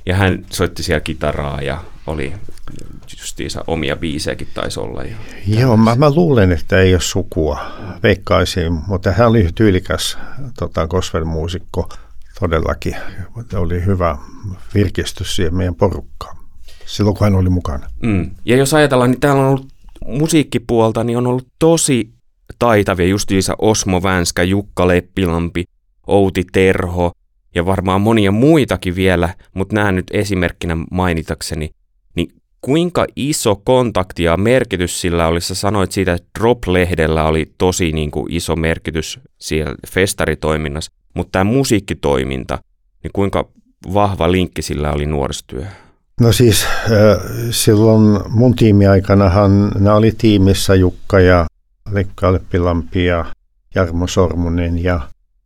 Ja 0.05 0.15
hän 0.15 0.45
soitti 0.49 0.83
siellä 0.83 0.99
kitaraa 0.99 1.61
ja 1.61 1.83
oli 2.07 2.33
justiinsa 3.19 3.63
omia 3.67 3.95
biisejäkin 3.95 4.47
taisi 4.53 4.79
olla. 4.79 5.03
Ja 5.03 5.15
Joo, 5.47 5.77
mä, 5.77 5.95
mä, 5.95 6.09
luulen, 6.09 6.51
että 6.51 6.79
ei 6.79 6.93
ole 6.93 7.01
sukua, 7.01 7.65
veikkaisin, 8.03 8.73
mutta 8.87 9.11
hän 9.11 9.27
oli 9.27 9.49
tyylikäs 9.55 10.17
tota, 10.59 10.87
gospel-muusikko 10.87 11.89
todellakin. 12.39 12.95
Oli 13.53 13.85
hyvä 13.85 14.17
virkistys 14.73 15.35
siihen 15.35 15.55
meidän 15.55 15.75
porukkaan 15.75 16.38
silloin, 16.89 17.17
kun 17.17 17.25
hän 17.25 17.35
oli 17.35 17.49
mukana. 17.49 17.87
Mm. 18.03 18.31
Ja 18.45 18.57
jos 18.57 18.73
ajatellaan, 18.73 19.11
niin 19.11 19.19
täällä 19.19 19.41
on 19.41 19.47
ollut 19.47 19.67
musiikkipuolta, 20.05 21.03
niin 21.03 21.17
on 21.17 21.27
ollut 21.27 21.47
tosi 21.59 22.09
taitavia 22.59 23.07
justiinsa 23.07 23.55
Osmo 23.61 24.03
Vänskä, 24.03 24.43
Jukka 24.43 24.87
Leppilampi, 24.87 25.63
Outi 26.07 26.43
Terho 26.51 27.11
ja 27.55 27.65
varmaan 27.65 28.01
monia 28.01 28.31
muitakin 28.31 28.95
vielä, 28.95 29.29
mutta 29.53 29.75
nämä 29.75 29.91
nyt 29.91 30.05
esimerkkinä 30.11 30.77
mainitakseni 30.91 31.69
kuinka 32.61 33.05
iso 33.15 33.55
kontakti 33.55 34.23
ja 34.23 34.37
merkitys 34.37 35.01
sillä 35.01 35.27
oli? 35.27 35.41
Sä 35.41 35.55
sanoit 35.55 35.91
siitä, 35.91 36.13
että 36.13 36.29
Drop-lehdellä 36.39 37.23
oli 37.23 37.51
tosi 37.57 37.91
niin 37.91 38.11
kuin 38.11 38.33
iso 38.33 38.55
merkitys 38.55 39.19
siellä 39.39 39.75
festaritoiminnassa, 39.87 40.91
mutta 41.13 41.31
tämä 41.31 41.43
musiikkitoiminta, 41.43 42.59
niin 43.03 43.11
kuinka 43.13 43.49
vahva 43.93 44.31
linkki 44.31 44.61
sillä 44.61 44.91
oli 44.91 45.05
nuorisotyö? 45.05 45.65
No 46.19 46.31
siis 46.31 46.65
silloin 47.51 48.19
mun 48.29 48.55
tiimiaikanahan 48.55 49.71
nämä 49.79 49.95
oli 49.95 50.11
tiimissä 50.11 50.75
Jukka 50.75 51.19
ja 51.19 51.47
Lekka 51.91 52.27
Alppilampi 52.27 53.05
ja 53.05 53.25
Jarmo 53.75 54.07
Sormunen 54.07 54.83
ja, 54.83 54.99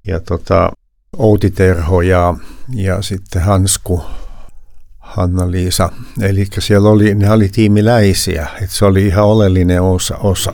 ja 0.07 0.19
tota, 0.19 0.71
Outi 1.17 1.51
Terho 1.51 2.01
ja, 2.01 2.33
ja 2.69 3.01
sitten 3.01 3.41
Hansku 3.41 4.03
Hanna-Liisa. 4.99 5.89
Eli 6.21 6.47
siellä 6.59 6.89
oli, 6.89 7.15
ne 7.15 7.31
oli 7.31 7.49
tiimiläisiä, 7.49 8.47
että 8.61 8.75
se 8.75 8.85
oli 8.85 9.07
ihan 9.07 9.25
oleellinen 9.25 9.81
osa. 9.81 10.17
osa. 10.17 10.53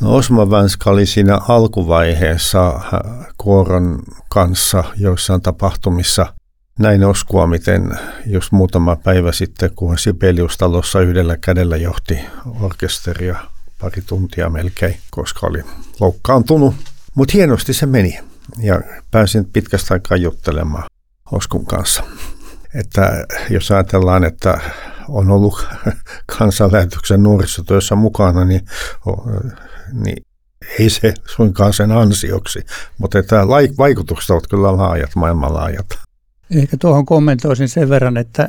No 0.00 0.14
Osma 0.14 0.50
Vänska 0.50 0.90
oli 0.90 1.06
siinä 1.06 1.38
alkuvaiheessa 1.48 2.68
äh, 2.68 3.26
kuoron 3.38 4.02
kanssa 4.28 4.84
joissain 4.96 5.42
tapahtumissa. 5.42 6.26
Näin 6.78 7.04
oskua, 7.04 7.46
miten 7.46 7.98
jos 8.26 8.52
muutama 8.52 8.96
päivä 8.96 9.32
sitten, 9.32 9.70
kun 9.76 9.98
Sibeliustalossa 9.98 11.00
yhdellä 11.00 11.36
kädellä 11.36 11.76
johti 11.76 12.18
orkesteria 12.60 13.36
pari 13.80 14.02
tuntia 14.06 14.50
melkein, 14.50 14.96
koska 15.10 15.46
oli 15.46 15.62
loukkaantunut. 16.00 16.74
Mutta 17.14 17.32
hienosti 17.34 17.74
se 17.74 17.86
meni 17.86 18.18
ja 18.58 18.80
pääsin 19.10 19.44
pitkästä 19.44 19.94
aikaa 19.94 20.16
juttelemaan 20.16 20.84
Oskun 21.32 21.66
kanssa. 21.66 22.02
Että 22.74 23.24
jos 23.50 23.70
ajatellaan, 23.70 24.24
että 24.24 24.60
on 25.08 25.30
ollut 25.30 25.68
kansanlähetyksen 26.38 27.22
nuorisotyössä 27.22 27.94
mukana, 27.94 28.44
niin, 28.44 28.60
niin 29.92 30.26
ei 30.78 30.90
se 30.90 31.14
suinkaan 31.26 31.72
sen 31.72 31.92
ansioksi, 31.92 32.66
mutta 32.98 33.18
että 33.18 33.36
vaikutukset 33.78 34.30
ovat 34.30 34.46
kyllä 34.50 34.76
laajat, 34.76 35.10
maailmanlaajat. 35.14 36.05
Ehkä 36.50 36.76
tuohon 36.80 37.06
kommentoisin 37.06 37.68
sen 37.68 37.88
verran, 37.88 38.16
että 38.16 38.48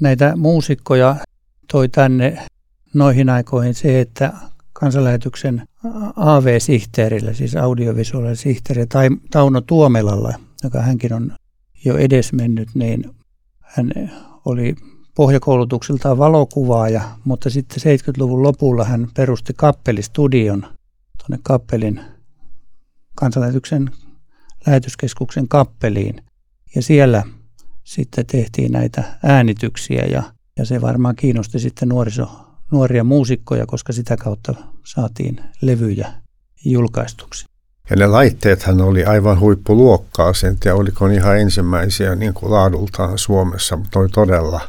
näitä 0.00 0.36
muusikkoja 0.36 1.16
toi 1.72 1.88
tänne 1.88 2.46
noihin 2.94 3.28
aikoihin 3.28 3.74
se, 3.74 4.00
että 4.00 4.32
kansanlähetyksen 4.72 5.62
AV-sihteerillä, 6.16 7.32
siis 7.32 7.56
audiovisuaalinen 7.56 8.36
sihteeri, 8.36 8.86
tai 8.86 9.08
Tauno 9.30 9.60
Tuomelalla, 9.60 10.34
joka 10.64 10.82
hänkin 10.82 11.12
on 11.12 11.32
jo 11.84 11.96
edesmennyt, 11.96 12.68
niin 12.74 13.10
hän 13.60 13.92
oli 14.44 14.74
pohjakoulutukseltaan 15.14 16.18
valokuvaaja, 16.18 17.02
mutta 17.24 17.50
sitten 17.50 17.98
70-luvun 17.98 18.42
lopulla 18.42 18.84
hän 18.84 19.08
perusti 19.16 19.52
kappelistudion 19.56 20.60
tuonne 21.18 21.38
kappelin 21.42 22.00
kansanlähetyksen 23.14 23.90
lähetyskeskuksen 24.66 25.48
kappeliin. 25.48 26.22
Ja 26.74 26.82
siellä 26.82 27.22
sitten 27.84 28.26
tehtiin 28.26 28.72
näitä 28.72 29.04
äänityksiä 29.22 30.04
ja, 30.04 30.22
ja 30.58 30.64
se 30.64 30.80
varmaan 30.80 31.16
kiinnosti 31.16 31.58
sitten 31.58 31.88
nuoriso, 31.88 32.30
nuoria 32.72 33.04
muusikkoja, 33.04 33.66
koska 33.66 33.92
sitä 33.92 34.16
kautta 34.16 34.54
saatiin 34.84 35.40
levyjä 35.62 36.12
julkaistuksi. 36.64 37.46
Ja 37.90 37.96
ne 37.96 38.06
laitteethan 38.06 38.80
oli 38.80 39.04
aivan 39.04 39.40
huippuluokkaa 39.40 40.34
sen, 40.34 40.56
ja 40.64 40.74
oliko 40.74 41.08
ne 41.08 41.14
ihan 41.14 41.38
ensimmäisiä 41.38 42.14
niin 42.14 42.34
kuin 42.34 42.52
laadultaan 42.52 43.18
Suomessa, 43.18 43.76
mutta 43.76 43.98
oli 43.98 44.08
todella 44.08 44.60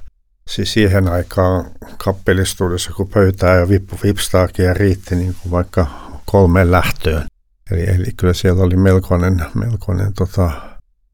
siis 0.47 0.73
siihen 0.73 1.07
aikaan 1.07 1.65
kappelistuudessa, 1.97 2.91
kun 2.91 3.07
pöytää 3.07 3.55
ja 3.55 3.69
vippu 3.69 3.99
vipstaakin 4.03 4.75
riitti 4.75 5.15
niin 5.15 5.35
kuin 5.41 5.51
vaikka 5.51 5.87
kolmeen 6.25 6.71
lähtöön. 6.71 7.27
Eli, 7.71 7.89
eli 7.89 8.11
kyllä 8.17 8.33
siellä 8.33 8.63
oli 8.63 8.75
melkoinen, 8.75 9.41
melkoinen 9.53 10.13
tota, 10.13 10.51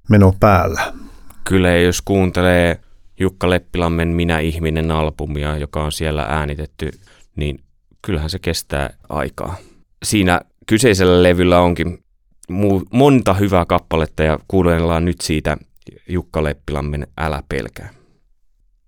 meno 0.10 0.34
päällä. 0.40 0.94
Kyllä, 1.44 1.70
jos 1.70 2.02
kuuntelee 2.02 2.80
Jukka 3.20 3.50
Leppilammen 3.50 4.08
Minä 4.08 4.40
ihminen 4.40 4.92
albumia, 4.92 5.58
joka 5.58 5.84
on 5.84 5.92
siellä 5.92 6.26
äänitetty, 6.30 6.92
niin 7.36 7.60
kyllähän 8.02 8.30
se 8.30 8.40
kestää 8.40 8.90
aikaa. 9.10 9.56
Siinä 10.04 10.42
kyseisellä 10.68 11.24
levyllä 11.24 11.60
onkin 11.60 12.04
monta 12.92 13.34
hyvää 13.34 13.66
kappaletta 13.66 14.24
ja 14.24 14.40
kuunnellaan 14.48 15.06
nyt 15.06 15.22
siitä 15.22 15.58
Jukka 16.10 16.44
Leppilammen 16.44 17.08
Älä 17.18 17.44
pelkää. 17.50 17.90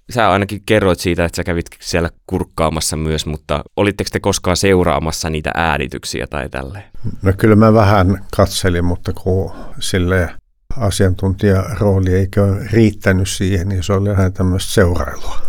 Sä 0.09 0.31
ainakin 0.31 0.61
kerroit 0.65 0.99
siitä, 0.99 1.25
että 1.25 1.35
sä 1.35 1.43
kävit 1.43 1.65
siellä 1.79 2.09
kurkkaamassa 2.27 2.97
myös, 2.97 3.25
mutta 3.25 3.63
olitteko 3.75 4.09
te 4.13 4.19
koskaan 4.19 4.57
seuraamassa 4.57 5.29
niitä 5.29 5.51
äänityksiä 5.55 6.27
tai 6.27 6.49
tälleen? 6.49 6.83
No 7.21 7.33
kyllä 7.37 7.55
mä 7.55 7.73
vähän 7.73 8.25
katselin, 8.37 8.85
mutta 8.85 9.13
kun 9.13 9.51
sille 9.79 10.29
asiantuntijarooli 10.77 12.13
eikö 12.13 12.55
riittänyt 12.71 13.29
siihen, 13.29 13.69
niin 13.69 13.83
se 13.83 13.93
oli 13.93 14.09
vähän 14.09 14.33
tämmöistä 14.33 14.73
seurailua. 14.73 15.41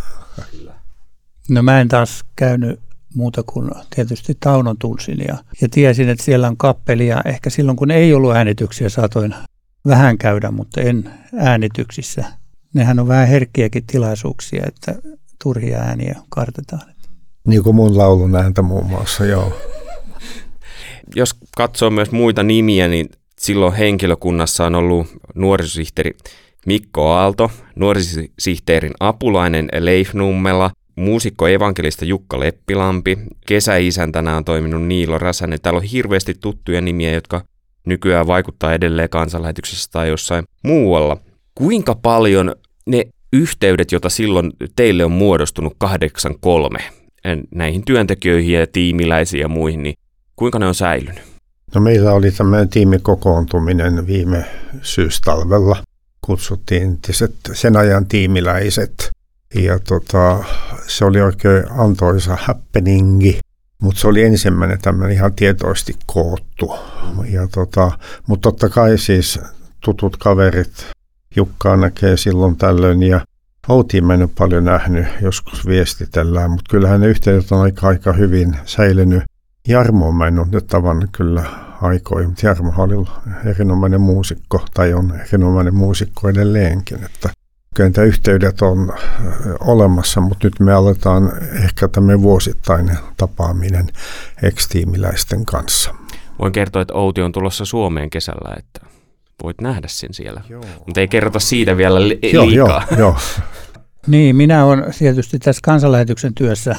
No 1.48 1.62
mä 1.62 1.80
en 1.80 1.88
taas 1.88 2.24
käynyt 2.36 2.80
muuta 3.14 3.42
kuin 3.42 3.70
tietysti 3.94 4.36
Taunon 4.40 4.76
tunsin 4.78 5.18
ja, 5.28 5.38
ja 5.60 5.68
tiesin, 5.70 6.08
että 6.08 6.24
siellä 6.24 6.48
on 6.48 6.56
kappelia. 6.56 7.22
Ehkä 7.24 7.50
silloin, 7.50 7.76
kun 7.76 7.90
ei 7.90 8.14
ollut 8.14 8.36
äänityksiä, 8.36 8.88
saatoin 8.88 9.34
vähän 9.86 10.18
käydä, 10.18 10.50
mutta 10.50 10.80
en 10.80 11.10
äänityksissä. 11.38 12.24
Nehän 12.74 12.98
on 12.98 13.08
vähän 13.08 13.28
herkkiäkin 13.28 13.86
tilaisuuksia, 13.86 14.62
että 14.66 14.94
turhia 15.42 15.78
ääniä 15.78 16.20
kartetaan. 16.28 16.92
Niin 17.46 17.62
kuin 17.62 17.76
mun 17.76 17.98
laulun 17.98 18.36
ääntä 18.36 18.62
muun 18.62 18.86
muassa, 18.86 19.24
joo. 19.24 19.52
Jos 21.14 21.34
katsoo 21.56 21.90
myös 21.90 22.10
muita 22.10 22.42
nimiä, 22.42 22.88
niin 22.88 23.08
silloin 23.42 23.74
henkilökunnassa 23.74 24.66
on 24.66 24.74
ollut 24.74 25.06
nuorisosihteeri 25.34 26.10
Mikko 26.66 27.12
Aalto, 27.12 27.50
nuorisosihteerin 27.76 28.92
apulainen 29.00 29.68
Leif 29.78 30.14
Nummela, 30.14 30.70
muusikko 30.96 31.48
evankelista 31.48 32.04
Jukka 32.04 32.40
Leppilampi, 32.40 33.18
kesäisäntänä 33.46 34.36
on 34.36 34.44
toiminut 34.44 34.86
Niilo 34.86 35.18
Räsänen. 35.18 35.60
Täällä 35.62 35.78
on 35.78 35.82
hirveästi 35.82 36.34
tuttuja 36.40 36.80
nimiä, 36.80 37.12
jotka 37.12 37.44
nykyään 37.86 38.26
vaikuttaa 38.26 38.74
edelleen 38.74 39.08
kansanlähetyksessä 39.08 39.90
tai 39.92 40.08
jossain 40.08 40.44
muualla. 40.62 41.16
Kuinka 41.54 41.94
paljon 41.94 42.56
ne 42.86 43.04
yhteydet, 43.32 43.92
joita 43.92 44.08
silloin 44.08 44.52
teille 44.76 45.04
on 45.04 45.12
muodostunut 45.12 45.74
83 45.78 46.78
näihin 47.54 47.84
työntekijöihin 47.84 48.54
ja 48.54 48.66
tiimiläisiin 48.66 49.40
ja 49.40 49.48
muihin, 49.48 49.82
niin 49.82 49.94
kuinka 50.36 50.58
ne 50.58 50.66
on 50.66 50.74
säilynyt? 50.74 51.31
No 51.74 51.80
meillä 51.80 52.12
oli 52.12 52.30
tämmöinen 52.30 52.68
tiimikokoontuminen 52.68 54.06
viime 54.06 54.44
syystalvella. 54.82 55.76
Kutsuttiin 56.20 56.98
sen 57.52 57.76
ajan 57.76 58.06
tiimiläiset 58.06 59.10
ja 59.54 59.78
tota, 59.78 60.44
se 60.86 61.04
oli 61.04 61.20
oikein 61.20 61.64
antoisa 61.70 62.36
happeningi, 62.40 63.38
mutta 63.82 64.00
se 64.00 64.08
oli 64.08 64.22
ensimmäinen 64.22 64.78
tämmöinen 64.82 65.16
ihan 65.16 65.32
tietoisesti 65.32 65.96
koottu. 66.06 66.74
Ja 67.30 67.48
tota, 67.48 67.90
mutta 68.26 68.50
totta 68.50 68.68
kai 68.68 68.98
siis 68.98 69.40
tutut 69.80 70.16
kaverit, 70.16 70.86
Jukkaa 71.36 71.76
näkee 71.76 72.16
silloin 72.16 72.56
tällöin 72.56 73.02
ja 73.02 73.20
Outiin 73.68 74.06
mä 74.06 74.14
en 74.14 74.22
ole 74.22 74.30
paljon 74.38 74.64
nähnyt, 74.64 75.06
joskus 75.20 75.66
viestitellään, 75.66 76.50
mutta 76.50 76.70
kyllähän 76.70 77.00
ne 77.00 77.06
yhteydet 77.06 77.52
on 77.52 77.60
aika, 77.60 77.88
aika 77.88 78.12
hyvin 78.12 78.56
säilynyt. 78.64 79.22
Jarmo 79.68 80.12
mä 80.12 80.26
en 80.26 80.38
ole 80.38 80.46
nyt 80.52 80.66
tavannut 80.66 81.10
kyllä 81.12 81.42
aikoihin, 81.82 82.28
mutta 82.28 82.46
Jarmo 82.46 82.72
oli 82.76 83.06
erinomainen 83.44 84.00
muusikko, 84.00 84.66
tai 84.74 84.92
on 84.94 85.20
erinomainen 85.20 85.74
muusikko 85.74 86.28
edelleenkin. 86.28 87.04
Että 87.04 87.30
Kyllä 87.74 87.90
tämä 87.90 88.06
yhteydet 88.06 88.62
on 88.62 88.92
olemassa, 89.60 90.20
mutta 90.20 90.46
nyt 90.46 90.60
me 90.60 90.72
aletaan 90.72 91.32
ehkä 91.64 91.88
tämä 91.88 92.22
vuosittainen 92.22 92.98
tapaaminen 93.16 93.88
ekstiimiläisten 94.42 95.44
kanssa. 95.44 95.94
Voin 96.38 96.52
kertoa, 96.52 96.82
että 96.82 96.94
Outi 96.94 97.22
on 97.22 97.32
tulossa 97.32 97.64
Suomeen 97.64 98.10
kesällä, 98.10 98.54
että 98.58 98.86
voit 99.42 99.60
nähdä 99.60 99.88
sen 99.88 100.14
siellä. 100.14 100.42
Joo. 100.48 100.64
Mutta 100.86 101.00
ei 101.00 101.08
kerrota 101.08 101.38
siitä 101.38 101.76
vielä 101.76 102.08
li- 102.08 102.18
joo, 102.32 102.46
liikaa. 102.46 102.84
Joo, 102.90 102.98
joo. 102.98 103.16
niin, 104.06 104.36
minä 104.36 104.64
olen 104.64 104.84
tietysti 104.98 105.38
tässä 105.38 105.60
kansanlähetyksen 105.64 106.34
työssä 106.34 106.76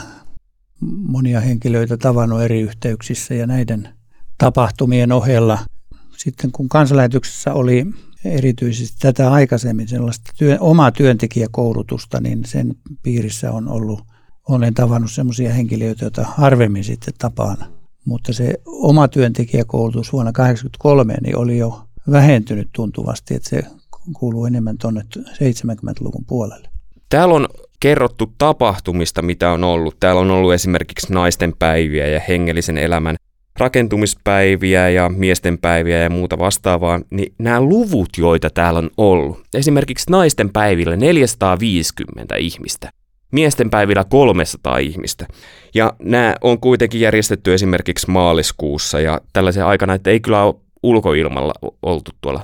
monia 1.08 1.40
henkilöitä 1.40 1.98
tavannut 1.98 2.42
eri 2.42 2.62
yhteyksissä 2.62 3.34
ja 3.34 3.48
näiden 3.48 3.90
tapahtumien 4.38 5.12
ohella. 5.12 5.60
Sitten 6.18 6.52
kun 6.52 6.70
kansanlähetyksessä 6.70 7.54
oli 7.54 7.86
erityisesti 8.26 8.98
tätä 9.00 9.32
aikaisemmin 9.32 9.88
sellaista 9.88 10.32
työ, 10.38 10.58
omaa 10.60 10.92
työntekijäkoulutusta, 10.92 12.22
niin 12.22 12.46
sen 12.46 12.76
piirissä 13.04 13.52
on 13.52 13.70
ollut, 13.70 14.02
olen 14.50 14.74
tavannut 14.74 15.12
sellaisia 15.12 15.54
henkilöitä, 15.54 16.06
joita 16.06 16.26
harvemmin 16.38 16.84
sitten 16.84 17.14
tapaan. 17.18 17.58
Mutta 18.06 18.34
se 18.34 18.54
oma 18.66 19.08
työntekijäkoulutus 19.08 20.14
vuonna 20.14 20.32
1983 20.32 21.18
niin 21.22 21.38
oli 21.38 21.58
jo 21.58 21.88
vähentynyt 22.12 22.70
tuntuvasti, 22.76 23.36
että 23.36 23.50
se 23.50 23.64
kuuluu 24.14 24.46
enemmän 24.46 24.78
tuonne 24.78 25.02
70-luvun 25.18 26.26
puolelle. 26.28 26.70
Täällä 27.10 27.36
on 27.36 27.48
kerrottu 27.84 28.34
tapahtumista, 28.38 29.22
mitä 29.22 29.52
on 29.52 29.64
ollut. 29.64 30.00
Täällä 30.00 30.22
on 30.22 30.32
ollut 30.32 30.54
esimerkiksi 30.54 31.14
naisten 31.14 31.54
päiviä 31.60 32.08
ja 32.08 32.20
hengellisen 32.20 32.78
elämän 32.78 33.16
rakentumispäiviä 33.60 34.90
ja 34.90 35.10
miesten 35.10 35.58
päiviä 35.58 35.98
ja 35.98 36.10
muuta 36.10 36.40
vastaavaa, 36.40 37.00
niin 37.10 37.34
nämä 37.40 37.62
luvut, 37.62 38.10
joita 38.18 38.50
täällä 38.50 38.78
on 38.78 38.90
ollut, 38.98 39.40
esimerkiksi 39.54 40.12
naisten 40.12 40.50
päivillä 40.50 40.96
450 40.96 42.36
ihmistä, 42.36 42.90
miesten 43.32 43.70
päivillä 43.70 44.04
300 44.04 44.78
ihmistä. 44.78 45.26
Ja 45.74 45.94
nämä 46.04 46.36
on 46.42 46.60
kuitenkin 46.60 47.02
järjestetty 47.02 47.54
esimerkiksi 47.54 48.12
maaliskuussa 48.12 49.00
ja 49.00 49.22
tällaisen 49.34 49.66
aikana, 49.66 49.94
että 49.94 50.10
ei 50.10 50.20
kyllä 50.20 50.44
ole 50.44 50.56
ulkoilmalla 50.84 51.54
oltu 51.82 52.12
tuolla 52.22 52.44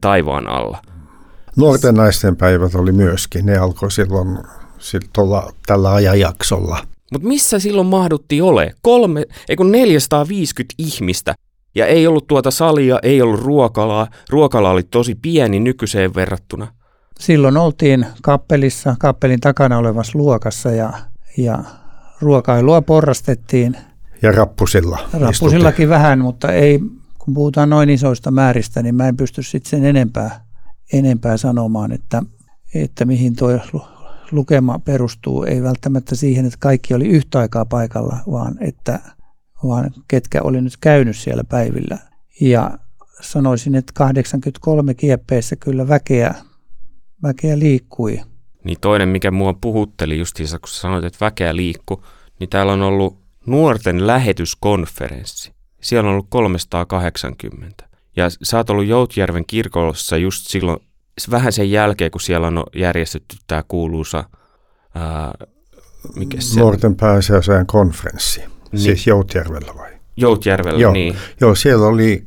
taivaan 0.00 0.48
alla. 0.48 0.93
Nuorten 1.56 1.94
naisten 1.94 2.36
päivät 2.36 2.74
oli 2.74 2.92
myöskin, 2.92 3.46
ne 3.46 3.56
alkoi 3.56 3.90
silloin, 3.90 4.38
silloin 4.78 5.54
tällä 5.66 5.94
ajanjaksolla– 5.94 6.78
mutta 7.14 7.28
missä 7.28 7.58
silloin 7.58 7.86
mahduttiin 7.86 8.42
ole? 8.42 8.74
Kolme, 8.82 9.24
ei 9.48 9.56
kun 9.56 9.72
450 9.72 10.74
ihmistä. 10.78 11.34
Ja 11.74 11.86
ei 11.86 12.06
ollut 12.06 12.26
tuota 12.26 12.50
salia, 12.50 12.98
ei 13.02 13.22
ollut 13.22 13.40
ruokalaa. 13.40 14.06
Ruokala 14.30 14.70
oli 14.70 14.82
tosi 14.82 15.14
pieni 15.14 15.60
nykyiseen 15.60 16.14
verrattuna. 16.14 16.68
Silloin 17.18 17.56
oltiin 17.56 18.06
kappelissa, 18.22 18.96
kappelin 19.00 19.40
takana 19.40 19.78
olevassa 19.78 20.18
luokassa 20.18 20.70
ja, 20.70 20.92
ja 21.36 21.58
ruokailua 22.20 22.82
porrastettiin. 22.82 23.76
Ja 24.22 24.32
rappusilla. 24.32 24.98
Rappusillakin 25.20 25.88
vähän, 25.88 26.18
mutta 26.18 26.52
ei, 26.52 26.78
kun 27.18 27.34
puhutaan 27.34 27.70
noin 27.70 27.90
isoista 27.90 28.30
määristä, 28.30 28.82
niin 28.82 28.94
mä 28.94 29.08
en 29.08 29.16
pysty 29.16 29.42
sitten 29.42 29.70
sen 29.70 29.84
enempää, 29.84 30.44
enempää 30.98 31.36
sanomaan, 31.36 31.92
että, 31.92 32.22
että 32.74 33.04
mihin 33.04 33.36
tuo 33.36 33.50
lukema 34.30 34.78
perustuu 34.78 35.44
ei 35.44 35.62
välttämättä 35.62 36.14
siihen, 36.14 36.46
että 36.46 36.58
kaikki 36.60 36.94
oli 36.94 37.08
yhtä 37.08 37.38
aikaa 37.38 37.64
paikalla, 37.64 38.16
vaan 38.30 38.56
että 38.60 39.00
vaan 39.66 39.90
ketkä 40.08 40.42
oli 40.42 40.60
nyt 40.60 40.76
käynyt 40.80 41.16
siellä 41.16 41.44
päivillä. 41.44 41.98
Ja 42.40 42.78
sanoisin, 43.20 43.74
että 43.74 43.92
83 43.94 44.94
kieppeessä 44.94 45.56
kyllä 45.56 45.88
väkeä, 45.88 46.34
väkeä 47.22 47.58
liikkui. 47.58 48.20
Niin 48.64 48.80
toinen, 48.80 49.08
mikä 49.08 49.30
mua 49.30 49.54
puhutteli 49.60 50.18
justiinsa, 50.18 50.58
kun 50.58 50.68
sanoit, 50.68 51.04
että 51.04 51.24
väkeä 51.24 51.56
liikku, 51.56 52.04
niin 52.40 52.50
täällä 52.50 52.72
on 52.72 52.82
ollut 52.82 53.18
nuorten 53.46 54.06
lähetyskonferenssi. 54.06 55.52
Siellä 55.80 56.08
on 56.08 56.12
ollut 56.12 56.26
380. 56.28 57.88
Ja 58.16 58.30
sä 58.42 58.56
oot 58.56 58.70
ollut 58.70 58.86
Joutjärven 58.86 59.46
kirkossa 59.46 60.16
just 60.16 60.46
silloin 60.46 60.78
vähän 61.30 61.52
sen 61.52 61.70
jälkeen, 61.70 62.10
kun 62.10 62.20
siellä 62.20 62.46
on 62.46 62.62
järjestetty 62.76 63.36
tämä 63.46 63.64
kuuluisa 63.68 64.24
ää, 64.94 65.34
mikä 66.16 66.40
se 66.40 66.60
Nuorten 66.60 66.96
pääsiäiseen 66.96 67.66
konferenssi, 67.66 68.40
niin. 68.72 68.82
siis 68.82 69.06
Joutjärvellä 69.06 69.74
vai? 69.74 69.90
Joutjärvellä, 70.16 70.80
joo, 70.80 70.92
niin. 70.92 71.16
Joo, 71.40 71.54
siellä 71.54 71.86
oli 71.86 72.24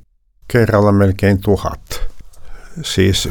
kerralla 0.47 0.91
melkein 0.91 1.41
tuhat. 1.41 2.01
Siis 2.83 3.29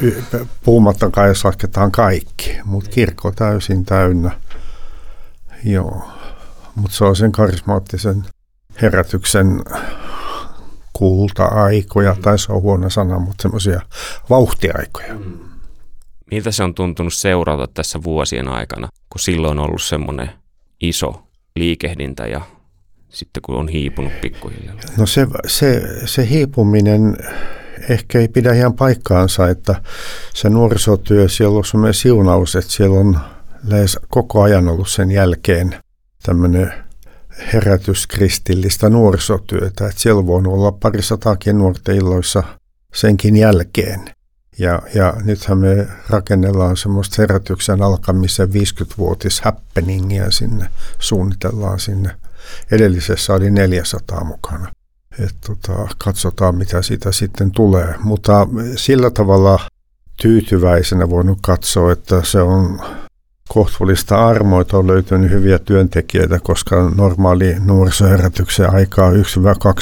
puhumattakaan, 0.64 1.28
jos 1.28 1.44
lasketaan 1.44 1.92
kaikki, 1.92 2.58
mutta 2.64 2.90
kirkko 2.90 3.32
täysin 3.32 3.84
täynnä. 3.84 4.40
Joo, 5.64 6.08
mutta 6.74 6.96
se 6.96 7.04
on 7.04 7.16
sen 7.16 7.32
karismaattisen 7.32 8.24
herätyksen 8.82 9.62
kulta-aikoja, 10.98 12.14
mm. 12.14 12.22
tai 12.22 12.38
se 12.38 12.52
on 12.52 12.62
huono 12.62 12.90
sana, 12.90 13.18
mutta 13.18 13.42
semmoisia 13.42 13.80
vauhtiaikoja. 14.30 15.14
Mm. 15.14 15.38
Miltä 16.30 16.50
se 16.50 16.62
on 16.62 16.74
tuntunut 16.74 17.14
seurata 17.14 17.66
tässä 17.74 18.02
vuosien 18.02 18.48
aikana, 18.48 18.88
kun 19.10 19.20
silloin 19.20 19.58
on 19.58 19.64
ollut 19.64 19.82
semmoinen 19.82 20.30
iso 20.80 21.22
liikehdintä 21.56 22.26
ja 22.26 22.40
sitten 23.08 23.42
kun 23.42 23.56
on 23.56 23.68
hiipunut 23.68 24.12
pikkuhiljaa? 24.20 24.74
No 24.96 25.06
se, 25.06 25.26
se, 25.46 25.82
se 26.06 26.28
hiipuminen 26.28 27.16
ehkä 27.88 28.18
ei 28.18 28.28
pidä 28.28 28.52
ihan 28.52 28.74
paikkaansa, 28.74 29.48
että 29.48 29.82
se 30.34 30.50
nuorisotyö, 30.50 31.28
siellä 31.28 31.58
on 31.58 31.64
semmoinen 31.64 31.94
siunaus, 31.94 32.56
että 32.56 32.72
siellä 32.72 33.00
on 33.00 33.18
lähes 33.64 33.98
koko 34.08 34.42
ajan 34.42 34.68
ollut 34.68 34.88
sen 34.88 35.10
jälkeen 35.10 35.74
tämmöinen 36.22 36.72
herätyskristillistä 37.52 38.90
nuorisotyötä, 38.90 39.86
että 39.86 40.00
siellä 40.00 40.26
voinut 40.26 40.54
olla 40.54 40.72
parisataakin 40.72 41.58
nuorten 41.58 41.96
illoissa 41.96 42.42
senkin 42.94 43.36
jälkeen. 43.36 44.00
Ja, 44.58 44.82
ja 44.94 45.14
nythän 45.24 45.58
me 45.58 45.88
rakennellaan 46.10 46.76
semmoista 46.76 47.22
herätyksen 47.22 47.82
alkamisen 47.82 48.48
50-vuotis 48.48 49.40
happeningia 49.40 50.30
sinne, 50.30 50.68
suunnitellaan 50.98 51.80
sinne. 51.80 52.10
Edellisessä 52.70 53.32
oli 53.34 53.50
400 53.50 54.24
mukana. 54.24 54.72
Et 55.18 55.34
tota, 55.46 55.88
katsotaan, 55.98 56.54
mitä 56.54 56.82
siitä 56.82 57.12
sitten 57.12 57.50
tulee. 57.50 57.94
Mutta 57.98 58.48
sillä 58.76 59.10
tavalla 59.10 59.60
tyytyväisenä 60.22 61.10
voinut 61.10 61.38
katsoa, 61.42 61.92
että 61.92 62.22
se 62.24 62.40
on 62.40 62.80
kohtuullista 63.48 64.26
armoita 64.26 64.78
on 64.78 64.86
löytynyt 64.86 65.30
hyviä 65.30 65.58
työntekijöitä, 65.58 66.38
koska 66.42 66.90
normaali 66.96 67.56
nuorisoherätyksen 67.64 68.74
aikaa 68.74 69.06
on 69.06 69.14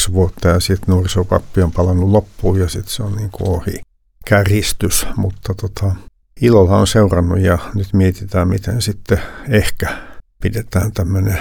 1-2 0.08 0.12
vuotta 0.12 0.48
ja 0.48 0.60
sitten 0.60 0.92
nuorisopappi 0.92 1.62
on 1.62 1.72
palannut 1.72 2.10
loppuun 2.10 2.60
ja 2.60 2.68
sitten 2.68 2.92
se 2.92 3.02
on 3.02 3.16
niin 3.16 3.30
kuin 3.30 3.50
ohi 3.50 3.80
käristys, 4.24 5.06
mutta 5.16 5.54
tota, 5.54 5.94
ilolla 6.40 6.76
on 6.76 6.86
seurannut 6.86 7.40
ja 7.40 7.58
nyt 7.74 7.92
mietitään, 7.92 8.48
miten 8.48 8.82
sitten 8.82 9.20
ehkä 9.48 9.88
pidetään 10.42 10.92
tämmöinen 10.92 11.38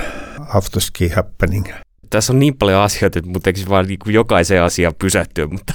afterski 0.50 1.10
happening. 1.10 1.68
Tässä 2.10 2.34
on 2.34 2.40
niin 2.40 2.58
paljon 2.58 2.82
asioita, 2.82 3.20
mun 3.26 3.42
tekisi 3.42 3.70
vaan 3.70 3.86
niin 3.88 4.00
kuin 4.00 4.14
jokaiseen 4.14 4.64
asiaan 4.64 4.94
pysähtyä, 5.00 5.48
mutta 5.48 5.74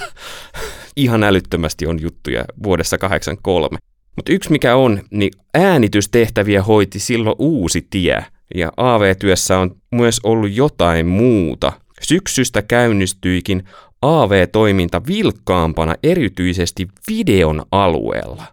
ihan 0.95 1.23
älyttömästi 1.23 1.87
on 1.87 2.01
juttuja 2.01 2.45
vuodessa 2.63 2.97
83. 2.97 3.77
Mutta 4.19 4.33
yksi 4.33 4.51
mikä 4.51 4.75
on, 4.75 5.01
niin 5.11 5.31
äänitystehtäviä 5.53 6.63
hoiti 6.63 6.99
silloin 6.99 7.35
uusi 7.39 7.87
tie, 7.89 8.25
ja 8.55 8.71
AV-työssä 8.77 9.57
on 9.57 9.75
myös 9.91 10.19
ollut 10.23 10.51
jotain 10.51 11.05
muuta. 11.05 11.71
Syksystä 12.01 12.61
käynnistyikin 12.61 13.63
AV-toiminta 14.01 15.01
vilkkaampana 15.07 15.95
erityisesti 16.03 16.87
videon 17.07 17.65
alueella. 17.71 18.43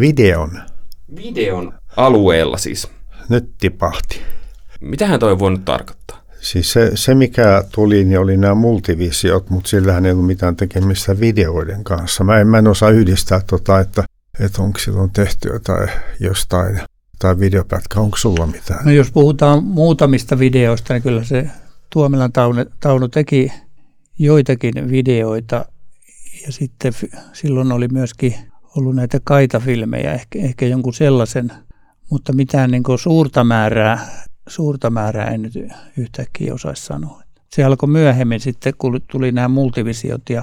Videon? 0.00 0.60
Videon 1.16 1.72
alueella 1.96 2.56
siis. 2.56 2.88
Nyt 3.28 3.50
tipahti. 3.60 4.20
Mitähän 4.80 5.20
toi 5.20 5.32
on 5.32 5.38
voinut 5.38 5.64
tarkoittaa? 5.64 6.22
Siis 6.40 6.72
se, 6.72 6.90
se, 6.94 7.14
mikä 7.14 7.64
tuli, 7.74 8.04
niin 8.04 8.18
oli 8.18 8.36
nämä 8.36 8.54
multivisiot, 8.54 9.50
mutta 9.50 9.68
sillähän 9.68 10.06
ei 10.06 10.12
ollut 10.12 10.26
mitään 10.26 10.56
tekemistä 10.56 11.20
videoiden 11.20 11.84
kanssa. 11.84 12.24
Mä 12.24 12.40
en, 12.40 12.48
mä 12.48 12.58
en 12.58 12.68
osaa 12.68 12.90
yhdistää 12.90 13.40
tota, 13.46 13.80
että, 13.80 14.04
että 14.40 14.62
onko 14.62 14.78
silloin 14.78 15.10
tehty 15.10 15.48
jotain 15.48 15.90
jostain 16.20 16.80
tai 17.18 17.38
videopätkä, 17.38 18.00
onko 18.00 18.16
sulla 18.16 18.46
mitään? 18.46 18.84
No 18.84 18.90
jos 18.90 19.10
puhutaan 19.10 19.64
muutamista 19.64 20.38
videoista, 20.38 20.94
niin 20.94 21.02
kyllä 21.02 21.24
se 21.24 21.50
Tuomelan 21.92 22.32
Tauno, 22.80 23.08
teki 23.08 23.52
joitakin 24.18 24.90
videoita 24.90 25.64
ja 26.46 26.52
sitten 26.52 26.92
silloin 27.32 27.72
oli 27.72 27.88
myöskin 27.88 28.34
ollut 28.76 28.96
näitä 28.96 29.18
kaitafilmejä, 29.24 30.12
ehkä, 30.12 30.38
ehkä 30.38 30.66
jonkun 30.66 30.94
sellaisen, 30.94 31.52
mutta 32.10 32.32
mitään 32.32 32.70
niin 32.70 32.82
suurta 33.02 33.44
määrää, 33.44 34.24
suurta 34.48 34.90
määrää 34.90 35.30
en 35.30 35.42
nyt 35.42 35.54
yhtäkkiä 35.96 36.54
osaisi 36.54 36.86
sanoa. 36.86 37.22
Se 37.50 37.64
alkoi 37.64 37.88
myöhemmin 37.88 38.40
sitten, 38.40 38.72
kun 38.78 39.00
tuli 39.10 39.32
nämä 39.32 39.48
multivisiot 39.48 40.30
ja 40.30 40.42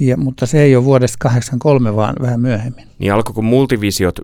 ja, 0.00 0.16
mutta 0.16 0.46
se 0.46 0.62
ei 0.62 0.76
ole 0.76 0.84
vuodesta 0.84 1.16
83, 1.20 1.96
vaan 1.96 2.14
vähän 2.20 2.40
myöhemmin. 2.40 2.86
Niin 2.98 3.12
alkoiko 3.12 3.42
multivisiot, 3.42 4.14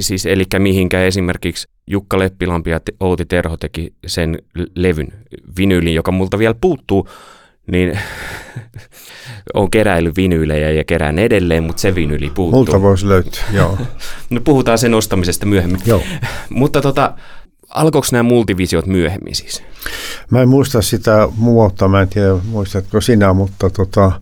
siis 0.00 0.26
eli 0.26 0.44
mihinkä 0.58 1.04
esimerkiksi 1.04 1.68
Jukka 1.86 2.18
Leppilampi 2.18 2.70
ja 2.70 2.80
Outi 3.00 3.24
Terho 3.24 3.56
teki 3.56 3.94
sen 4.06 4.38
levyn, 4.76 5.08
vinyylin, 5.58 5.94
joka 5.94 6.12
multa 6.12 6.38
vielä 6.38 6.54
puuttuu, 6.60 7.08
niin 7.72 7.98
on 9.54 9.70
keräily 9.70 10.12
vinyylejä 10.16 10.70
ja 10.70 10.84
kerään 10.84 11.18
edelleen, 11.18 11.64
mutta 11.64 11.82
se 11.82 11.94
vinyli 11.94 12.30
puuttuu. 12.30 12.58
Multa 12.58 12.82
voisi 12.82 13.08
löytyä, 13.08 13.42
joo. 13.52 13.78
no 14.30 14.40
puhutaan 14.40 14.78
sen 14.78 14.94
ostamisesta 14.94 15.46
myöhemmin. 15.46 15.80
Joo. 15.86 16.02
mutta 16.50 16.80
tota, 16.82 17.14
alkoiko 17.68 18.06
nämä 18.12 18.22
multivisiot 18.22 18.86
myöhemmin 18.86 19.34
siis? 19.34 19.62
Mä 20.30 20.42
en 20.42 20.48
muista 20.48 20.82
sitä 20.82 21.28
muuta, 21.36 21.88
mä 21.88 22.02
en 22.02 22.08
tiedä 22.08 22.34
muistatko 22.44 23.00
sinä, 23.00 23.32
mutta 23.32 23.70
tota, 23.70 24.12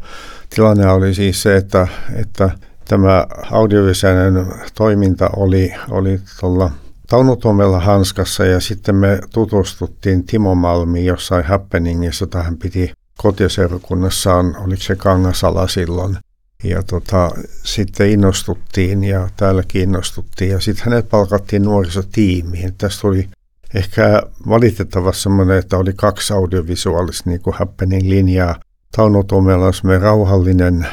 tilanne 0.54 0.90
oli 0.90 1.14
siis 1.14 1.42
se, 1.42 1.56
että, 1.56 1.88
että 2.14 2.50
tämä 2.88 3.26
audiovisuaalinen 3.50 4.46
toiminta 4.74 5.30
oli, 5.36 5.74
oli 5.90 6.20
tuolla 6.40 6.70
Tauno 7.10 7.36
Tuomella 7.36 7.80
hanskassa 7.80 8.44
ja 8.44 8.60
sitten 8.60 8.94
me 8.94 9.20
tutustuttiin 9.32 10.24
Timo 10.24 10.54
Malmiin 10.54 11.06
jossain 11.06 11.44
happeningissa, 11.44 12.22
jota 12.22 12.42
hän 12.42 12.56
piti 12.56 12.92
kotiseurakunnassaan, 13.18 14.56
oliko 14.56 14.82
se 14.82 14.96
Kangasala 14.96 15.68
silloin. 15.68 16.16
Ja 16.64 16.82
tota, 16.82 17.30
sitten 17.64 18.10
innostuttiin 18.10 19.04
ja 19.04 19.28
täällä 19.36 19.62
innostuttiin 19.74 20.50
ja 20.50 20.60
sitten 20.60 20.84
hänet 20.84 21.08
palkattiin 21.08 21.62
nuorisotiimiin. 21.62 22.74
Tästä 22.78 23.00
tuli 23.00 23.28
ehkä 23.74 24.22
valitettavasti 24.48 25.22
semmoinen, 25.22 25.58
että 25.58 25.76
oli 25.76 25.92
kaksi 25.96 26.32
audiovisuaalista 26.32 27.30
niin 27.30 27.40
happening 27.52 28.08
linjaa. 28.08 28.56
Tauno 28.96 29.22
Tuomela 29.22 29.66
on 29.66 30.00
rauhallinen, 30.00 30.86